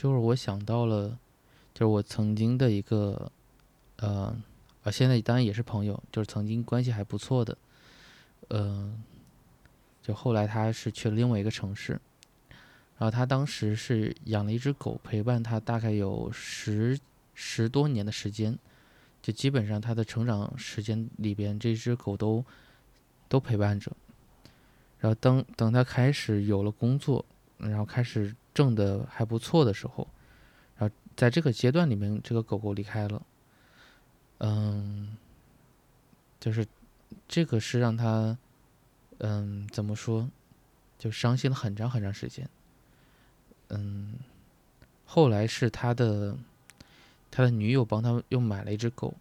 [0.03, 1.17] 就是我想到了，
[1.73, 3.31] 就是我曾经的一个，
[3.99, 4.37] 呃，
[4.83, 7.57] 啊，现在当然也是朋友，就是曾经关系还不错的，
[8.49, 8.93] 呃，
[10.03, 11.93] 就后来他是去了另外一个城市，
[12.99, 16.99] 然后他当时是养了一只狗，陪伴他大概有十
[17.33, 18.59] 十多年的时间，
[19.23, 22.45] 就基本上他的成长时间里边，这只狗都
[23.29, 23.93] 都陪伴着，
[24.99, 27.25] 然后等等他开始有了工作，
[27.59, 28.35] 然后开始。
[28.55, 30.07] 挣的还不错的时候，
[30.77, 33.23] 然后在这个阶段里面，这个狗狗离开了，
[34.39, 35.17] 嗯，
[36.39, 36.67] 就是
[37.27, 38.37] 这个是让他，
[39.19, 40.29] 嗯，怎么说，
[40.99, 42.49] 就伤心了很长很长时间，
[43.69, 44.17] 嗯，
[45.07, 46.37] 后来是他的
[47.31, 49.15] 他的女友帮他又买了一只狗，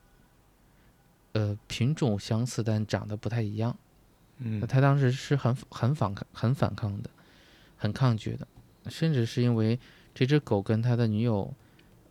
[1.34, 3.78] 呃，品种相似，但长得不太一样，
[4.40, 7.10] 嗯，他当时是很很反抗、很反抗的，
[7.78, 8.46] 很抗拒的。
[8.88, 9.80] 甚至是因为
[10.14, 11.54] 这只狗跟他的女友，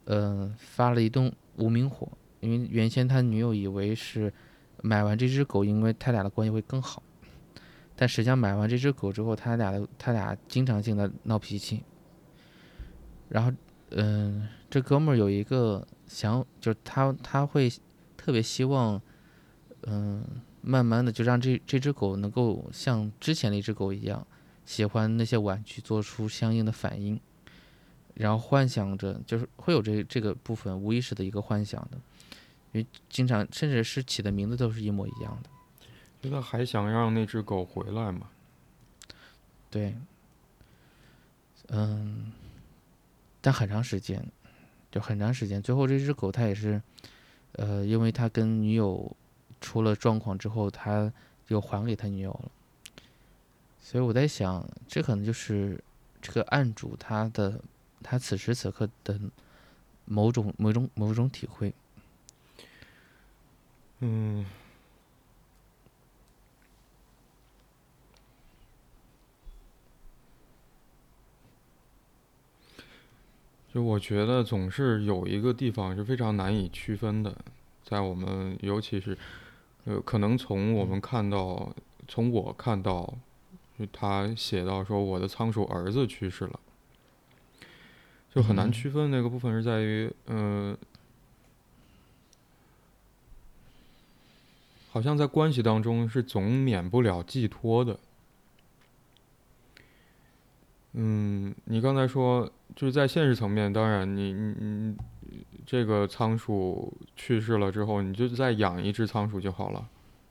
[0.04, 2.08] 嗯，发了一顿无名火。
[2.40, 4.32] 因为原先他女友以为是
[4.82, 7.02] 买完这只狗，因为他俩的关系会更好。
[7.94, 11.82] 但实际上买完这只狗之后，他俩的他俩经常性的闹脾气。
[13.28, 13.52] 然后，
[13.90, 17.70] 嗯，这哥们儿有一个想，就他他会
[18.16, 18.98] 特别希望，
[19.82, 20.24] 嗯，
[20.62, 24.26] 慢慢的就让这这只狗能够像之前那只狗一样。
[24.70, 27.20] 喜欢那些玩具，做出相应的反应，
[28.14, 31.98] 然后幻想着，就是会有这这个部分无意识的一个幻想的，
[32.70, 35.50] 因为经常甚至是起的名字都是一模一样的。
[36.22, 38.28] 觉得还想让那只狗回来吗？
[39.68, 39.96] 对，
[41.70, 42.30] 嗯，
[43.40, 44.24] 但很长时间，
[44.92, 46.80] 就很长时间，最后这只狗它也是，
[47.54, 49.16] 呃，因为它跟女友
[49.60, 51.12] 出了状况之后，它
[51.48, 52.52] 又还给他女友了。
[53.90, 55.82] 所以我在想，这可能就是
[56.22, 57.60] 这个案主他的
[58.04, 59.18] 他此时此刻的
[60.04, 61.74] 某种某种某种体会。
[63.98, 64.46] 嗯，
[73.74, 77.36] 就我觉得总是有一个地方是非常难以区分的，
[77.82, 79.18] 在我们尤其是
[79.84, 81.74] 呃，可能从我们看到，
[82.06, 83.18] 从我看到。
[83.80, 86.60] 就他写到说，我的仓鼠儿子去世了，
[88.30, 90.76] 就很难区分那个部分是在于，嗯，
[94.90, 97.98] 好像在关系当中是总免不了寄托的。
[100.92, 104.96] 嗯，你刚才说就是在现实层面，当然你你你
[105.64, 109.88] 这个仓鼠去世了之后，你就再养一只仓鼠就好了。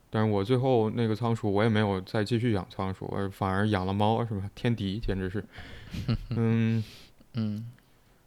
[0.09, 4.49] 但是我最后那个仓鼠，我也没有再继续养仓鼠，而反而养了猫，是吧？
[4.55, 5.43] 天敌，简直是，
[6.31, 6.83] 嗯
[7.33, 7.71] 嗯，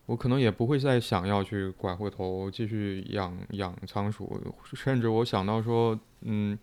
[0.06, 4.40] 我可能也不会再想要去拐回头继续养养仓鼠，
[4.74, 6.56] 甚至我想到说，嗯，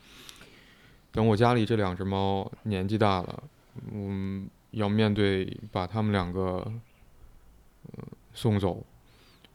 [1.12, 3.44] 等我家里这两只猫年纪大了，
[3.92, 6.72] 嗯，要面对把它们两个，
[7.92, 8.04] 呃，
[8.34, 8.86] 送走，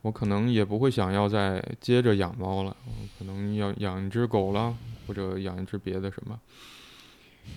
[0.05, 2.77] 我可能也不会想要再接着养猫了，
[3.19, 4.77] 可能要养一只狗了。
[5.07, 6.41] 或者养一只别的什么，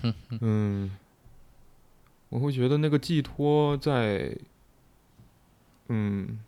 [0.42, 0.94] 嗯，
[2.28, 4.36] 我会觉得那个寄托在，
[5.86, 6.38] 嗯，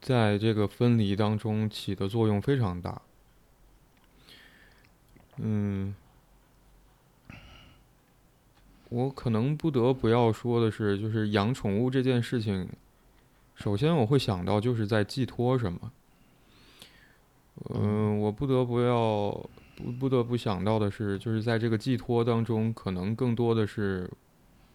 [0.00, 3.00] 在这个分离当中起的作用非常大，
[5.36, 5.94] 嗯，
[8.92, 12.68] 我可能不得不要说的是，就是养宠物这件事情，
[13.54, 15.90] 首先我会想到就是在寄托什么。
[17.70, 19.30] 嗯，我不得不要
[19.76, 24.10] 不不得不想到的是，就是在这个寄托当中，可能更多的是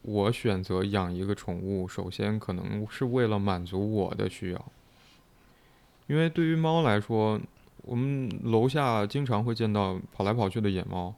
[0.02, 4.66] 我选择养一个宠物，首先可能是为了满足我的需要。
[6.08, 7.40] 因为对于猫来说，
[7.84, 11.14] 我们楼下经常会见到跑来跑去的野猫。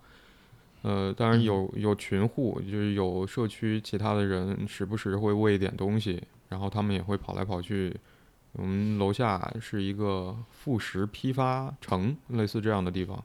[0.82, 7.94] 呃，当然有有群户，就是有社区其他的人时不时会喂一点东西，然后他们也会跑来跑去。
[8.54, 13.22] 我们楼下是一个副食批发城，类似这样的地方，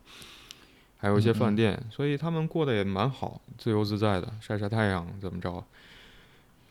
[0.97, 5.65] 还有一些饭店，所以他们过得也蛮好，自由自在的晒晒太阳，怎么着？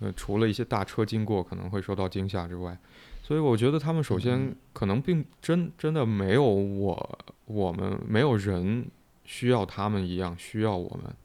[0.02, 2.78] 呃，除了一些大车经过可能会受到惊吓之外，
[3.24, 8.86] 所以我觉得他们首先可能并真真的没有我我们没有人。
[9.26, 11.16] 需要他们一样需要我们，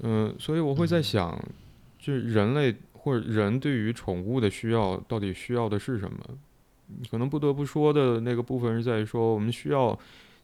[0.00, 1.38] 嗯，所以我会在想，
[1.98, 6.18] 就是人类或者人对于宠物的需要，到底需要的是什么？
[7.10, 9.98] 可能不得不说的那个部分是在于说，我们需要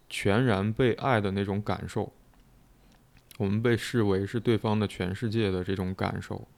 [0.08, 2.12] 全然被爱的那种感受，
[3.36, 6.48] 我们被视为是对方的全世界的这种感受，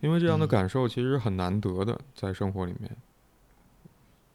[0.00, 2.90] 因为这样的感受其实很难得的，在生活里面。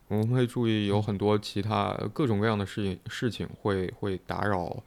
[0.08, 4.84] 我们会注意有很多其他各种各样的事情事情会会打扰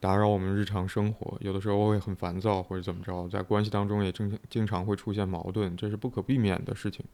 [0.00, 7.04] 打扰我们日常生活，有的时候会很烦躁或者怎么着，在关系当中也经经常会出现矛盾，这是不可避免的事情。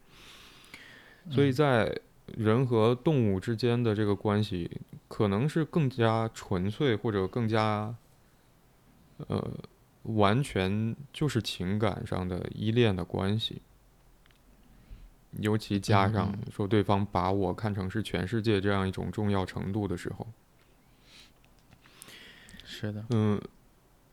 [1.31, 4.71] 所以在人和动物之间的这个关系，
[5.09, 7.95] 可能是更加纯粹或者更加
[9.29, 9.51] 呃
[10.03, 13.63] 完全就是情感上的依恋的关系。
[15.41, 20.27] 尤其加上说对方把我看成是全世界这样一种重要程度的时候，
[22.65, 23.41] 是的，嗯，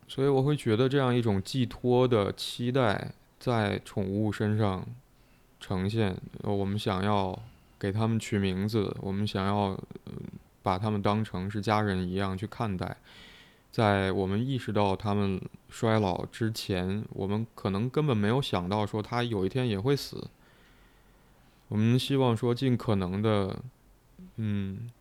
[0.07, 4.85] 所以我会觉得这样一种寄托的期待在宠物身上
[5.59, 6.15] 呈现。
[6.41, 7.37] 我们想要
[7.79, 9.79] 给他们取名字，我们想要
[10.61, 12.97] 把他们当成是家人一样去看待。
[13.71, 20.27] 在我们意识到他们衰老之前，我们可能根本没有想到说他有一天也会死。
[21.71, 23.63] 我们希望说尽可能的，
[24.35, 24.91] 嗯，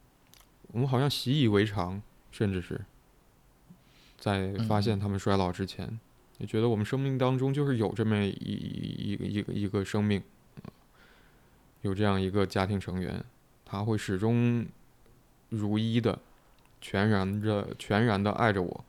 [0.69, 2.01] 我们好像习以为常，
[2.31, 2.81] 甚至是
[4.21, 5.99] 在发现他们衰老之前，
[6.39, 10.23] 也觉得我们生命当中就是有这么一一个一个一个生命，
[11.83, 13.25] 有这样一个家庭成员，
[13.65, 14.65] 他会始终
[15.49, 16.21] 如一的、
[16.81, 18.85] 全然的、全然的爱着我。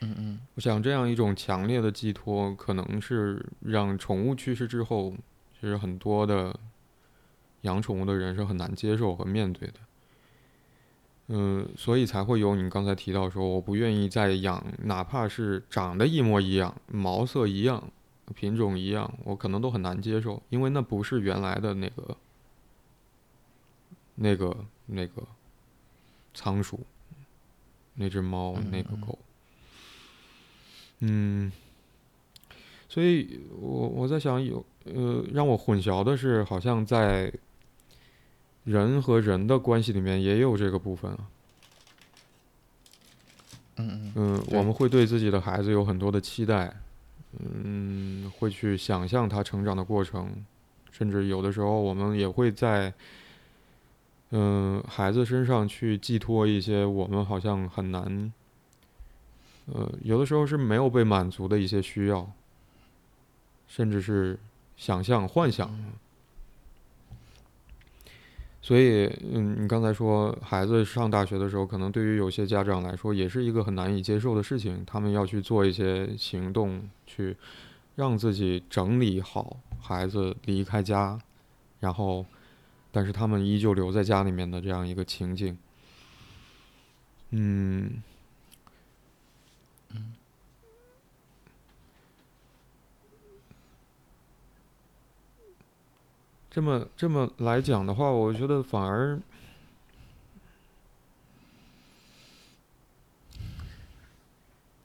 [0.00, 5.14] 嗯嗯，我想这样一种强烈的寄托，可能是让宠物去世之后。
[5.60, 6.56] 其实很多的
[7.62, 9.74] 养宠物的人是很难接受和面对的，
[11.26, 17.90] 嗯，所以才会有你刚才提到说，我不愿意再养，哪怕是长得一模一样、毛色一样、
[18.34, 22.16] 品种一样，我可能都很难接受，因为那不是原来的那个、
[24.14, 25.22] 那个、那个
[26.32, 26.86] 仓鼠，
[27.94, 29.18] 那只猫、那个狗，
[31.00, 31.50] 嗯。
[32.90, 34.64] 所以，我我在想，有
[34.94, 37.32] 呃，让我混淆的是，好像在
[38.64, 41.18] 人和人的关系里面也有这个部分啊。
[43.76, 44.44] 嗯嗯。
[44.50, 46.74] 我们会对自己的孩子有很多的期待，
[47.38, 50.44] 嗯，会去想象他成长的过程，
[50.90, 52.92] 甚至有的时候，我们也会在
[54.30, 58.32] 嗯孩子身上去寄托一些我们好像很难，
[59.66, 62.30] 呃，有的时候是没有被满足的一些需要。
[63.70, 64.38] 甚至是
[64.78, 65.68] 想象、幻想，
[68.62, 74.84] 所以，嗯，你刚才说孩子上大学的时候，可能对于有些家长来说，也是一个很难以接受的事情。
[74.86, 77.36] 他们要去做一些行动，去
[77.96, 81.20] 让自己整理好孩子离开家，
[81.80, 82.24] 然后，
[82.92, 85.58] 但是他们依旧留在家里面的这样一个情景，
[87.30, 88.02] 嗯。
[96.58, 99.20] 这么这么来讲的话，我觉得反而，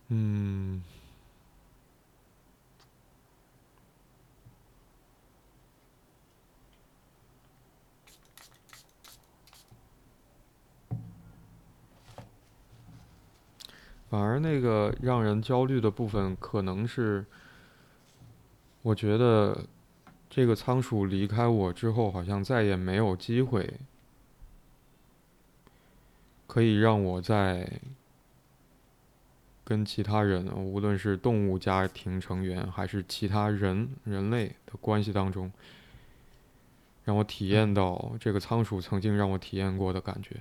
[0.09, 0.83] 嗯，
[14.11, 17.25] 反而那个让人焦虑的部分，可能是，
[18.83, 19.65] 我觉得。
[20.35, 23.71] 这个仓鼠离开我之后，好像再也没有机会
[26.47, 27.69] 可以让我在
[29.63, 35.51] 跟其他人，无论是动物家庭成员还是其他人人类的关系当中，
[37.03, 40.37] 让我体验到这个仓鼠曾经让我体验过的感觉。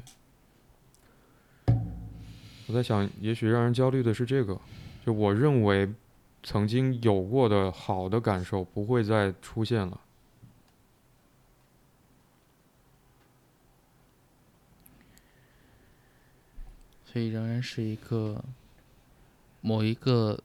[2.66, 4.58] 我在想，也许让人焦虑的是这个，
[5.04, 5.92] 就我认为
[6.42, 10.00] 曾经有过的好的感受不会再出现了。
[17.04, 18.42] 所以仍然是一个
[19.60, 20.42] 某一个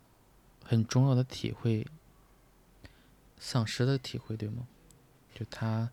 [0.64, 1.88] 很重要的体会
[3.38, 4.68] 丧失的体会，对吗？
[5.34, 5.90] 就他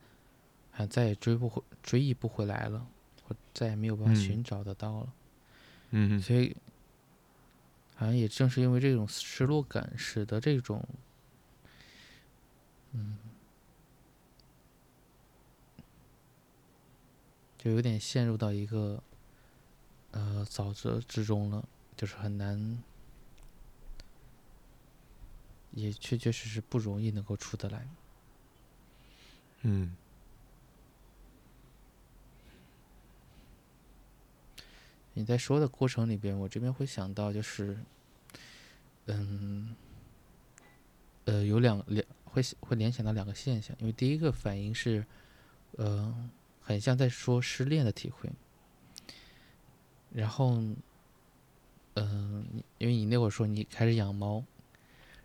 [0.73, 2.87] 还再也追不回、追忆不回来了，
[3.23, 5.13] 或再也没有办法嗯寻找得到了。
[5.91, 6.57] 嗯哼所以，
[7.95, 10.87] 好像也正是因为这种失落感，使得这种，
[12.93, 13.17] 嗯，
[17.57, 19.03] 就有点陷入到一个
[20.11, 21.67] 呃沼泽之中了，
[21.97, 22.83] 就是很难，
[25.71, 27.89] 也确确实实不容易能够出得来。
[29.63, 29.97] 嗯
[35.15, 37.79] 你在说的过程里边，我这边会想到就是，
[39.07, 39.75] 嗯，
[41.25, 45.07] 呃，有两两会会联想到两个现象，因为第一个反应是，
[45.77, 46.29] 呃，
[46.61, 48.29] 很像在说失恋的体会，
[50.13, 50.61] 然后，
[51.95, 52.45] 嗯、
[52.79, 54.45] 因为你那会儿说你开始养猫，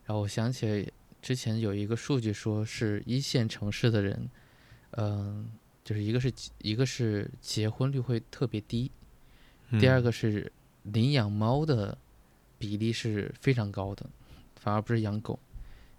[0.06, 0.88] 然后我想起来
[1.20, 4.30] 之前有一个数据说是一线城市的人，
[4.92, 5.50] 嗯、
[5.84, 8.92] 就是一个是一个是结婚率会特别低。
[9.78, 10.52] 第二个是
[10.84, 11.98] 领养猫的
[12.58, 14.06] 比例是非常高的，
[14.56, 15.38] 反而不是养狗，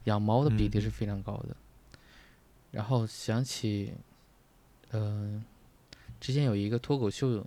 [0.05, 1.55] 养猫的比例是非常高的。
[2.71, 3.93] 然后想起，
[4.93, 5.45] 嗯、
[6.21, 7.47] 之前有一个脱口秀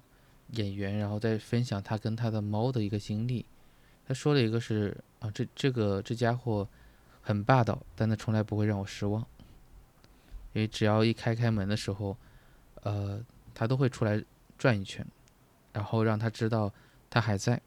[0.51, 3.45] 演员，然后在分享他跟他的猫的一个经历。
[4.05, 6.67] 他说了一个是啊，这这个这家伙
[7.21, 9.25] 很霸道，但他从来不会让我失望，
[10.53, 12.17] 因为只要一开开门的时候，
[12.81, 14.21] 呃，他都会出来
[14.57, 15.05] 转一圈。
[15.73, 16.71] 然后让他知道
[17.09, 17.61] 他还在。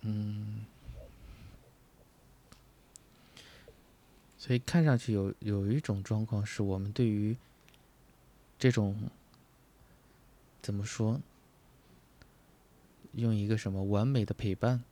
[0.00, 0.66] 嗯，
[4.36, 7.36] 所以看上去有有一种状况是我们对于
[8.58, 9.10] 这种
[10.60, 11.20] 怎么说，
[13.12, 14.82] 用一个什么完美的陪伴，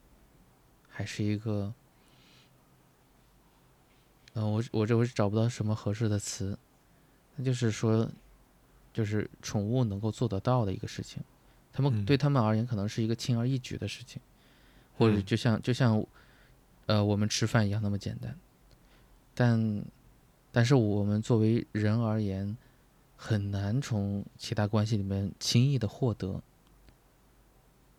[0.89, 1.73] 还是一个，
[4.33, 6.57] 嗯、我我这我找不到什么合适的词，
[7.35, 8.09] 那就是说。
[8.97, 11.21] 就是宠物能够做得到的一个事情，
[11.71, 12.03] 他们嗯。
[12.03, 14.19] 对他们而言可能是一个轻而易举的事情，
[14.97, 15.23] 或者嗯。
[15.23, 16.03] 就像就像
[16.87, 18.35] 呃我们吃饭一样那么简单，
[19.35, 19.85] 但
[20.51, 22.57] 但是我们作为人而言，
[23.15, 26.41] 很难从其他关系里面轻易的获得，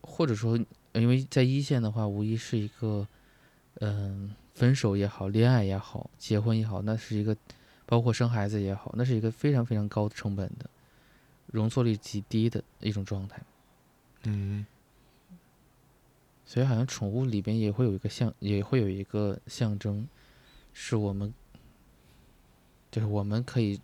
[0.01, 0.59] 或者说
[0.95, 3.07] 因为在一线的话，无疑是一个
[3.81, 7.37] 嗯、分手也好，恋爱也好，结婚也好，那是一个
[7.87, 10.69] 包括生孩子也好，那是一个非常非常高的成本的。
[11.49, 13.43] 容错率极低的一种状态，
[14.25, 14.65] 嗯。
[16.45, 20.09] 所以好像宠物里边也会有一个象，也会有一个象征，
[20.73, 21.35] 是我们，
[22.91, 23.79] 就是我们可以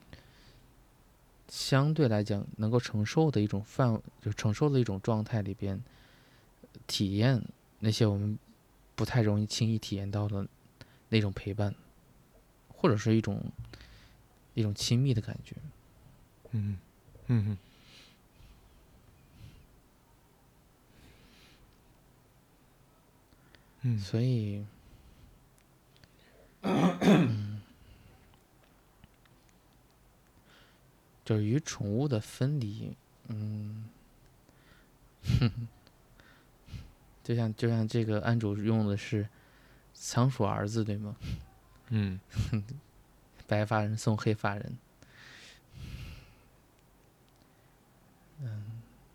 [1.46, 5.84] 相对来讲能够承受的一种范，就承受的一种状态里边，
[6.86, 7.42] 体验
[7.80, 8.38] 那些我们
[8.94, 10.48] 不太容易轻易体验到的
[11.10, 11.74] 那种陪伴，
[12.68, 13.44] 或者是一种
[14.54, 15.54] 一种亲密的感觉。
[16.52, 16.78] 嗯
[17.28, 17.58] 嗯哼。
[23.82, 23.98] 嗯。
[23.98, 24.64] 所以，
[31.24, 32.94] 就是与宠物的分离，
[33.28, 33.88] 嗯，
[37.22, 39.26] 就像就像这个案主用的是
[39.94, 41.16] 仓鼠儿子，对吗？
[41.88, 42.20] 嗯。
[43.46, 44.78] 白发人送黑发人，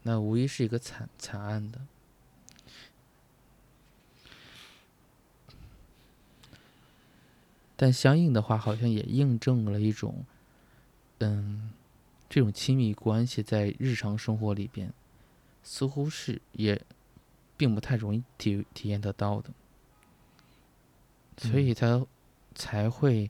[0.10, 1.80] 那无疑是一个惨惨案的。
[7.76, 10.26] 但相应的话，好像也印证了一种，
[11.20, 11.72] 嗯，
[12.28, 14.92] 这种亲密关系在日常生活里边，
[15.62, 16.84] 似乎是也
[17.56, 19.52] 并不太容易体体验得到的，
[21.38, 22.04] 所以他
[22.56, 23.30] 才会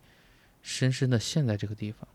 [0.62, 2.08] 深深的陷在这个地方，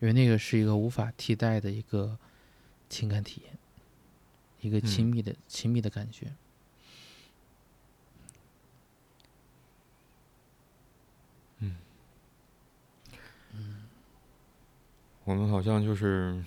[0.00, 2.18] 因为那个是一个无法替代的一个
[2.88, 3.56] 情感体验，
[4.60, 6.32] 一个亲嗯密的、亲密的感觉。
[11.58, 11.76] 嗯
[15.24, 16.42] 我们好像就是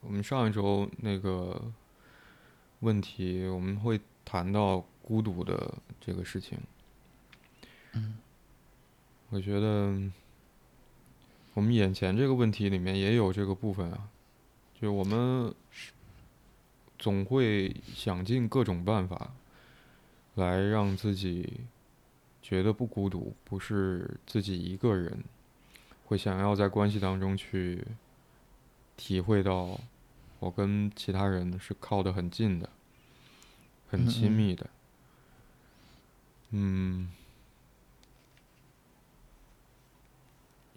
[0.00, 1.70] 我们上一周那个
[2.78, 6.58] 问题，我们会谈到孤独的这个事情。
[7.92, 8.16] 嗯，
[9.28, 9.92] 我觉得
[11.54, 14.08] 我们眼前这个问题里面也有这个部分啊，
[14.80, 15.52] 就我们
[16.98, 19.32] 总会想尽各种办法
[20.36, 21.60] 来让自己
[22.40, 25.24] 觉得不孤独，不是自己一个人，
[26.06, 27.84] 会想要在关系当中去
[28.96, 29.78] 体会到
[30.38, 32.70] 我跟其他人是靠得很近的，
[33.90, 34.70] 很亲密的，
[36.50, 37.10] 嗯。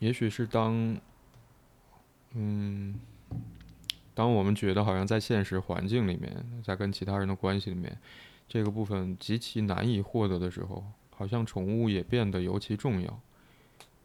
[0.04, 0.98] 也许是当，
[2.34, 3.00] 嗯，
[4.14, 7.98] 当我们觉得好像在现实环境里面，在跟其他人的关系里面，
[8.50, 10.84] 这个部分极其难以获得的时候，
[11.16, 13.18] 好像宠物也变得尤其重要。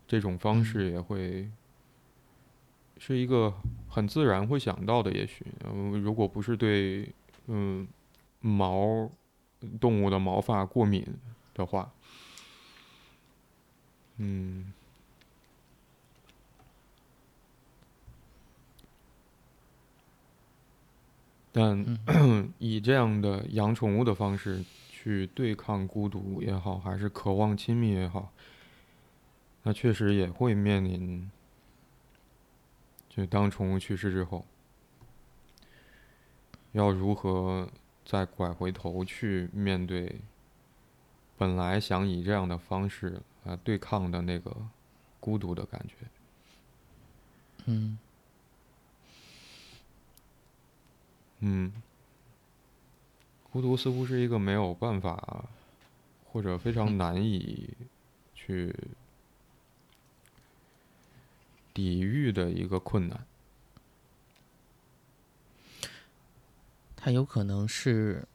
[0.06, 1.50] 这种方式也会
[2.96, 3.52] 是一个
[3.88, 5.10] 很自然会想到的。
[5.10, 7.12] 也许，嗯，如果不是对，
[7.48, 7.88] 嗯，
[8.38, 9.10] 毛
[9.80, 11.04] 动物的毛发过敏
[11.54, 11.90] 的话，
[14.18, 14.72] 嗯。
[21.50, 21.98] 但
[22.58, 28.32] 以这样的养宠物的方式去对抗孤独也好，还是渴望亲密也好，
[29.62, 31.30] 那确实也会面临，
[33.08, 34.44] 就当宠物去世之后，
[36.72, 37.68] 要如何
[38.04, 40.20] 再拐回头去面对
[41.36, 44.54] 本来想以这样的方式来对抗的那个
[45.18, 45.94] 孤独的感觉。
[47.64, 47.98] 嗯
[51.40, 51.72] 嗯，
[53.50, 55.44] 孤独似乎是一个没有办法，
[56.24, 57.70] 或者非常难以
[58.34, 58.74] 去
[61.72, 63.24] 抵御的一个困难。
[66.96, 68.26] 它有可能是，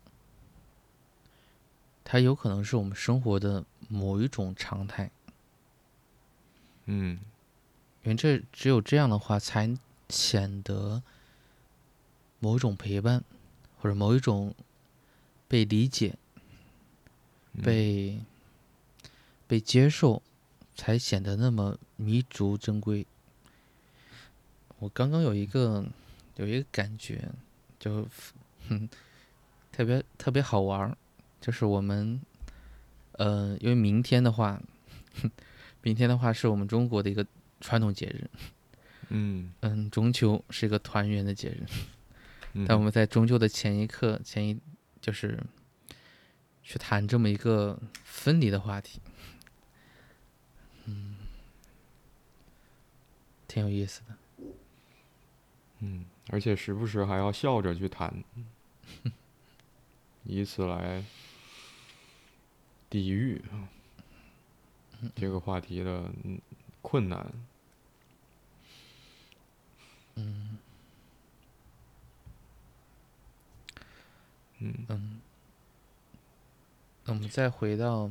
[2.04, 5.12] 它有可能是我们生活的某一种常态，
[6.86, 7.20] 嗯。
[8.04, 9.74] 因为这只有这样的话，才
[10.10, 11.02] 显得
[12.44, 13.24] 某一种陪伴，
[13.80, 14.54] 或者某一种
[15.48, 16.18] 被理解、
[17.54, 18.20] 嗯被
[19.48, 20.22] 被接受，
[20.76, 23.08] 才显得那么弥足珍贵。
[24.80, 25.86] 我刚刚有一个
[26.36, 27.32] 有一个感觉，
[27.80, 28.06] 就
[28.68, 28.90] 哼
[29.72, 30.98] 特别特别好玩儿，
[31.40, 32.20] 就是我们
[33.14, 34.62] 呃，因为明天的话，
[35.82, 37.26] 明天的话是我们中国的一个
[37.62, 38.30] 传统节日，
[39.08, 41.64] 嗯嗯，中秋是一个团圆的节日。
[42.54, 44.60] 嗯，但我们在中秋的前一刻，前一
[45.02, 45.42] 就是
[46.64, 49.00] 去谈这么一个分离的话题，
[50.86, 51.18] 嗯，
[53.48, 54.18] 挺有意思的。
[55.80, 58.24] 嗯，而且时不时还要笑着去谈，
[60.24, 61.04] 以此来
[62.90, 63.68] 抵御啊
[65.16, 66.40] 这个话题的嗯
[66.82, 67.34] 困难。
[70.16, 70.58] 嗯
[74.66, 75.20] 嗯，
[77.04, 78.10] 那我们再回到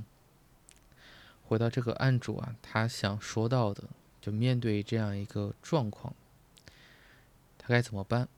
[1.47, 3.85] 回到这个案主啊，他想说到的，
[4.21, 6.15] 就面对这样一个状况，
[7.57, 8.29] 他该怎么办？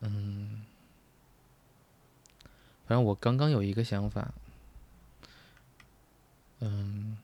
[0.00, 0.64] 嗯，
[2.86, 4.34] 反正我刚刚有一个想法，
[6.58, 7.16] 嗯，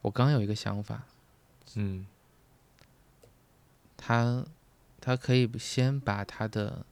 [0.00, 1.02] 我刚有一个想法，
[1.74, 2.06] 嗯。
[3.98, 4.44] 他
[5.06, 6.84] 他可以先把他的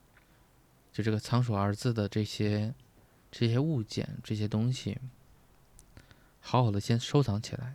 [0.93, 2.73] 就这个仓鼠儿子的这些
[3.29, 4.97] 这些物件这些东西，
[6.41, 7.75] 好好的先收藏起来。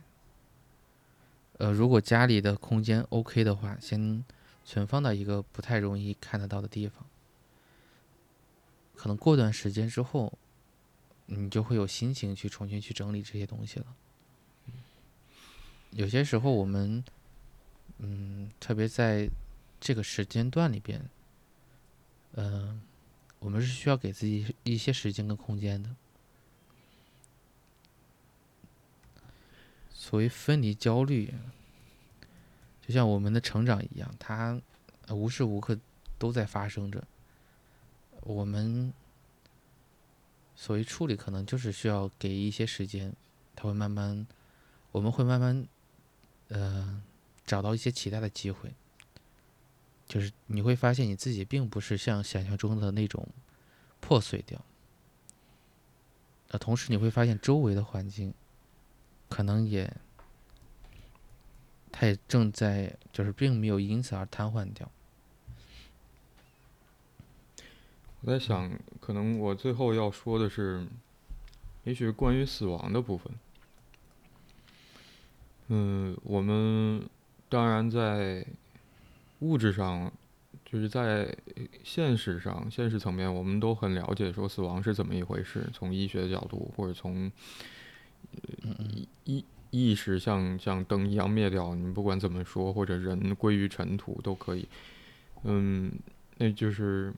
[1.58, 4.24] 呃，如果家里的空间 OK 的话，先
[4.64, 7.04] 存放到一个不太容易看得到的地方。
[8.96, 10.32] 可能过段时间之后，
[11.26, 13.94] 你就会有心情去重新去整理这些东西了。
[15.90, 17.04] 有些时候我们，
[17.98, 19.28] 嗯，特别在
[19.80, 21.08] 这个时间段里边，
[22.34, 22.82] 嗯、
[23.38, 25.96] 我们是需要给自己一些时间跟空间的。
[29.90, 31.34] 所谓分离焦虑，
[32.86, 34.60] 就像我们的成长一样，它
[35.08, 35.78] 无时无刻
[36.18, 37.02] 都在发生着。
[38.22, 38.92] 我们
[40.54, 43.14] 所谓处理，可能就是需要给一些时间，
[43.56, 44.26] 它会慢慢，
[44.92, 45.66] 我们会慢慢，
[46.48, 47.02] 呃，
[47.46, 48.74] 找到一些其他的机会。
[50.10, 53.28] 就是你会发现你自己并不是像想象中的那种
[54.00, 54.60] 破碎掉，
[56.48, 58.34] 呃，同时你会发现周围的环境
[59.28, 59.88] 可能也，
[61.92, 64.90] 它也正在就是并没有因此而瘫痪掉。
[68.22, 70.84] 我在想，可能我最后要说的是，
[71.84, 73.32] 也许关于死亡的部分。
[75.68, 77.08] 嗯，我们
[77.48, 78.44] 当然在
[79.40, 80.10] 物质上，
[80.64, 81.36] 就是在
[81.82, 85.68] 现实上、现实层面，我们都很了解说死亡是怎么一回事。
[85.72, 87.30] 从医学角度，或者从
[88.84, 94.68] 意意意识像像灯一样灭掉，你不管怎么说，或者人归于尘土都可以。
[95.42, 95.92] 嗯，
[96.38, 97.12] 那就是。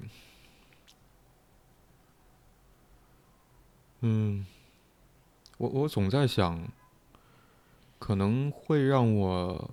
[4.05, 4.45] 嗯，
[5.59, 6.61] 我我总在想，
[8.01, 9.71] 可能会让我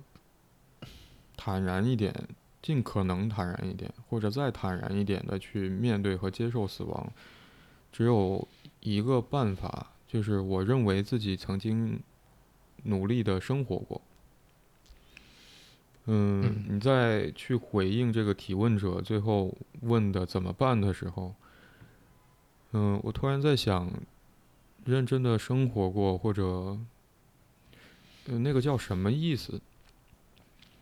[1.36, 2.14] 坦然一点，
[2.62, 7.12] 尽可能坦然一点，或者再坦然一点的去面对和接受死亡。
[7.92, 8.46] 只有
[8.80, 12.00] 一个办法，就是我认为自己曾经
[12.84, 14.00] 努力的生活过。
[16.06, 21.34] 嗯，你在去回应这个提问者最后问的怎么办的时候，
[22.72, 23.90] 嗯，我突然在想。
[24.86, 26.42] 认真的生活过，或者，
[28.24, 29.60] 呃，那个叫什么意思？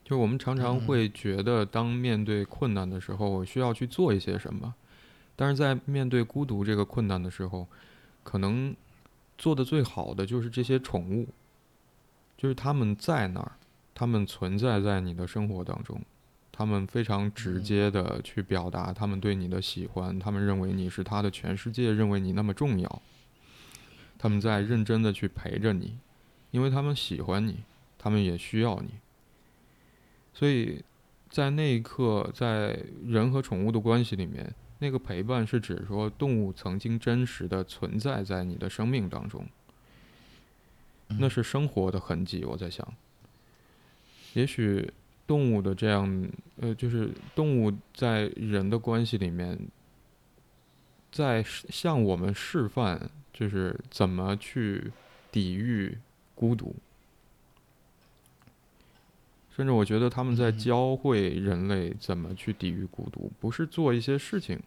[0.09, 4.75] 就我们常常会觉得，当面对困难的时候，我需要去做一些什么。
[5.37, 7.67] 但是在面对孤独这个困难的时候，
[8.23, 8.75] 可能
[9.37, 11.29] 做的最好的就是这些宠物，
[12.39, 13.53] 就是他们在那儿，
[13.95, 16.01] 他们存在在你的生活当中，
[16.51, 23.03] 他们非常直接的去表达他们对你的喜欢，他们认为你是他的全世界，认为你那么重要。
[24.17, 25.99] 他们在认真的去陪着你，
[26.51, 27.59] 因为他们喜欢你，
[27.99, 28.89] 他们也需要你。
[30.39, 30.85] 所以，
[31.29, 39.45] 在那一刻，在人和宠物的关系里面，那个陪伴是指说动物曾经真实的存在在你的生命当中，
[41.09, 42.45] 那是生活的痕迹。
[42.45, 42.87] 我在想，
[44.35, 44.89] 也许
[45.27, 46.31] 动物的这样，
[46.61, 49.59] 呃，就是动物在人的关系里面，
[51.11, 53.11] 在向我们示范。
[53.31, 54.91] 就是怎么去
[55.31, 55.97] 抵御
[56.35, 56.75] 孤独，
[59.59, 64.63] 甚至我觉得他们在教会人类怎么去抵御孤独，不是做一些事情，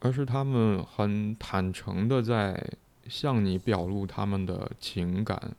[0.00, 2.70] 而是他们很坦诚的在
[3.08, 5.56] 向你表露他们的情感，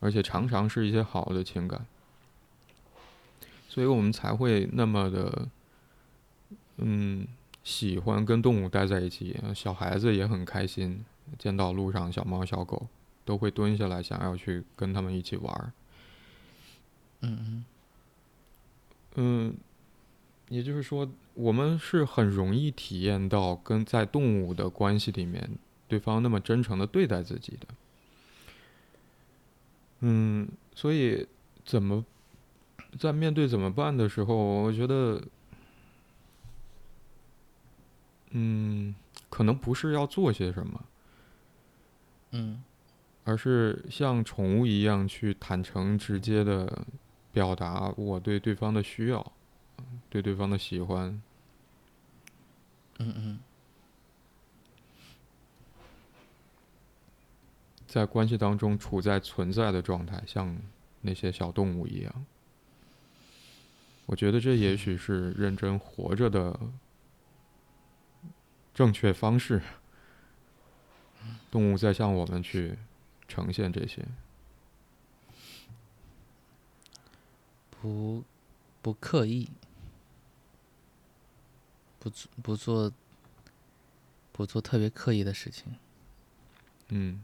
[0.00, 1.86] 而且常常是一些好的情感，
[3.68, 5.48] 所以我们才会那么的，
[6.78, 7.28] 嗯。
[7.66, 11.04] 喜欢跟动物待在一起，小孩子也很开心。
[11.36, 12.86] 见到路上小猫小狗，
[13.26, 15.72] 都会蹲下来想要去跟他们一起玩儿。
[17.20, 17.64] 嗯嗯。
[19.16, 19.56] 嗯，
[20.48, 27.66] 也就是说，我们是很容易体验到跟在动物的关系里面，对方那么真诚的对待自己的。
[30.00, 31.26] 嗯，所以
[31.64, 32.02] 怎么
[32.98, 35.22] 在面对怎么办的时候，我觉得。
[38.38, 38.94] 嗯，
[39.30, 40.84] 可能不是要做些什么，
[42.32, 42.62] 嗯，
[43.26, 46.86] 而是像宠物一样去坦诚、直接的
[47.32, 49.32] 表达我对对方的需要，
[50.08, 51.20] 对对方的喜欢。
[52.98, 53.38] 嗯嗯，
[57.86, 60.56] 在关系当中处在存在的状态，像
[61.00, 62.24] 那些小动物一样。
[64.06, 66.58] 我觉得这也许是认真活着的。
[68.72, 69.60] 正确方式，
[71.50, 72.78] 动物在向我们去
[73.28, 74.06] 呈现这些，
[77.70, 78.24] 不
[78.82, 79.48] 不刻意，
[81.98, 82.92] 不做不做
[84.32, 85.76] 不做特别刻意的事情，
[86.88, 87.22] 嗯，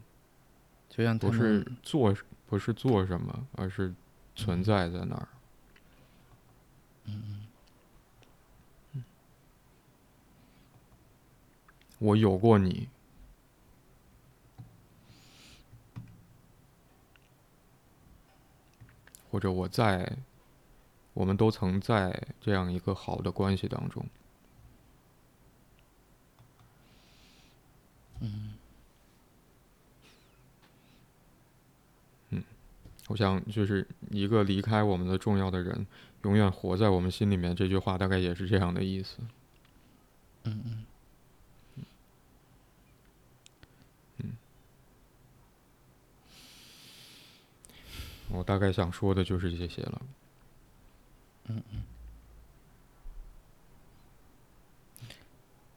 [0.89, 2.15] 就让不是做
[2.47, 3.93] 不是做什么，而是
[4.35, 5.27] 存在在那儿，
[7.05, 7.47] 嗯
[8.91, 9.03] 嗯。
[11.99, 12.89] 我有过你，
[19.33, 20.15] 或者我在，
[21.15, 24.05] 我们都曾在这样一个好的关系当中。
[28.19, 28.53] 嗯，
[32.29, 32.43] 嗯，
[33.07, 35.87] 我想就是一个离开我们的重要的人，
[36.21, 37.55] 永远活在我们心里面。
[37.55, 39.17] 这句话大概也是这样的意思。
[40.43, 40.85] 嗯嗯。
[48.33, 50.01] 我大概想说的就是这些了。
[51.45, 51.83] 嗯嗯。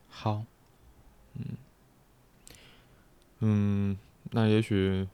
[0.09, 0.45] 好。
[1.35, 1.45] 嗯。
[3.41, 3.99] 嗯，
[4.31, 5.07] 那也许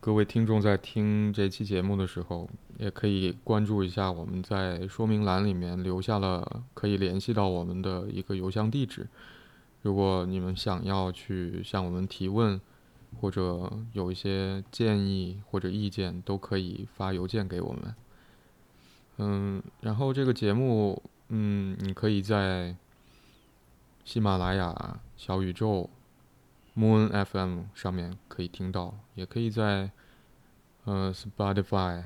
[0.00, 9.06] 各位听众在听这期节目的时候，也可以关注一下我们在说明栏里面留下了可以联系到我们的一个邮箱地址。
[9.82, 12.58] 如果你们想要去向我们提问，
[13.20, 17.94] 或者有一些建议或者意见，都可以发邮件给我们。
[19.18, 22.76] 嗯，然后这个节目，嗯，你可以在
[24.04, 25.88] 喜马拉雅、小宇宙。
[26.76, 29.92] Moon FM 上面可以听到，也可以在
[30.82, 32.02] 呃 Spotify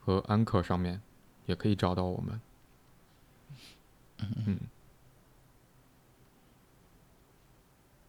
[0.00, 1.00] 和 Anchor 上面
[1.46, 2.40] 也可以找到我们。
[4.18, 4.58] 嗯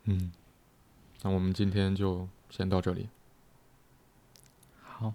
[0.05, 0.31] 嗯，
[1.25, 3.09] 那我们今天就先到这里。
[4.79, 5.11] 好，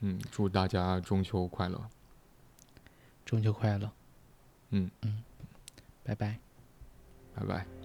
[0.00, 1.88] 嗯，祝大家中秋快乐。
[3.24, 3.90] 中秋快乐。
[4.68, 5.24] 嗯嗯，
[6.04, 6.38] 拜拜。
[7.34, 7.79] 拜拜。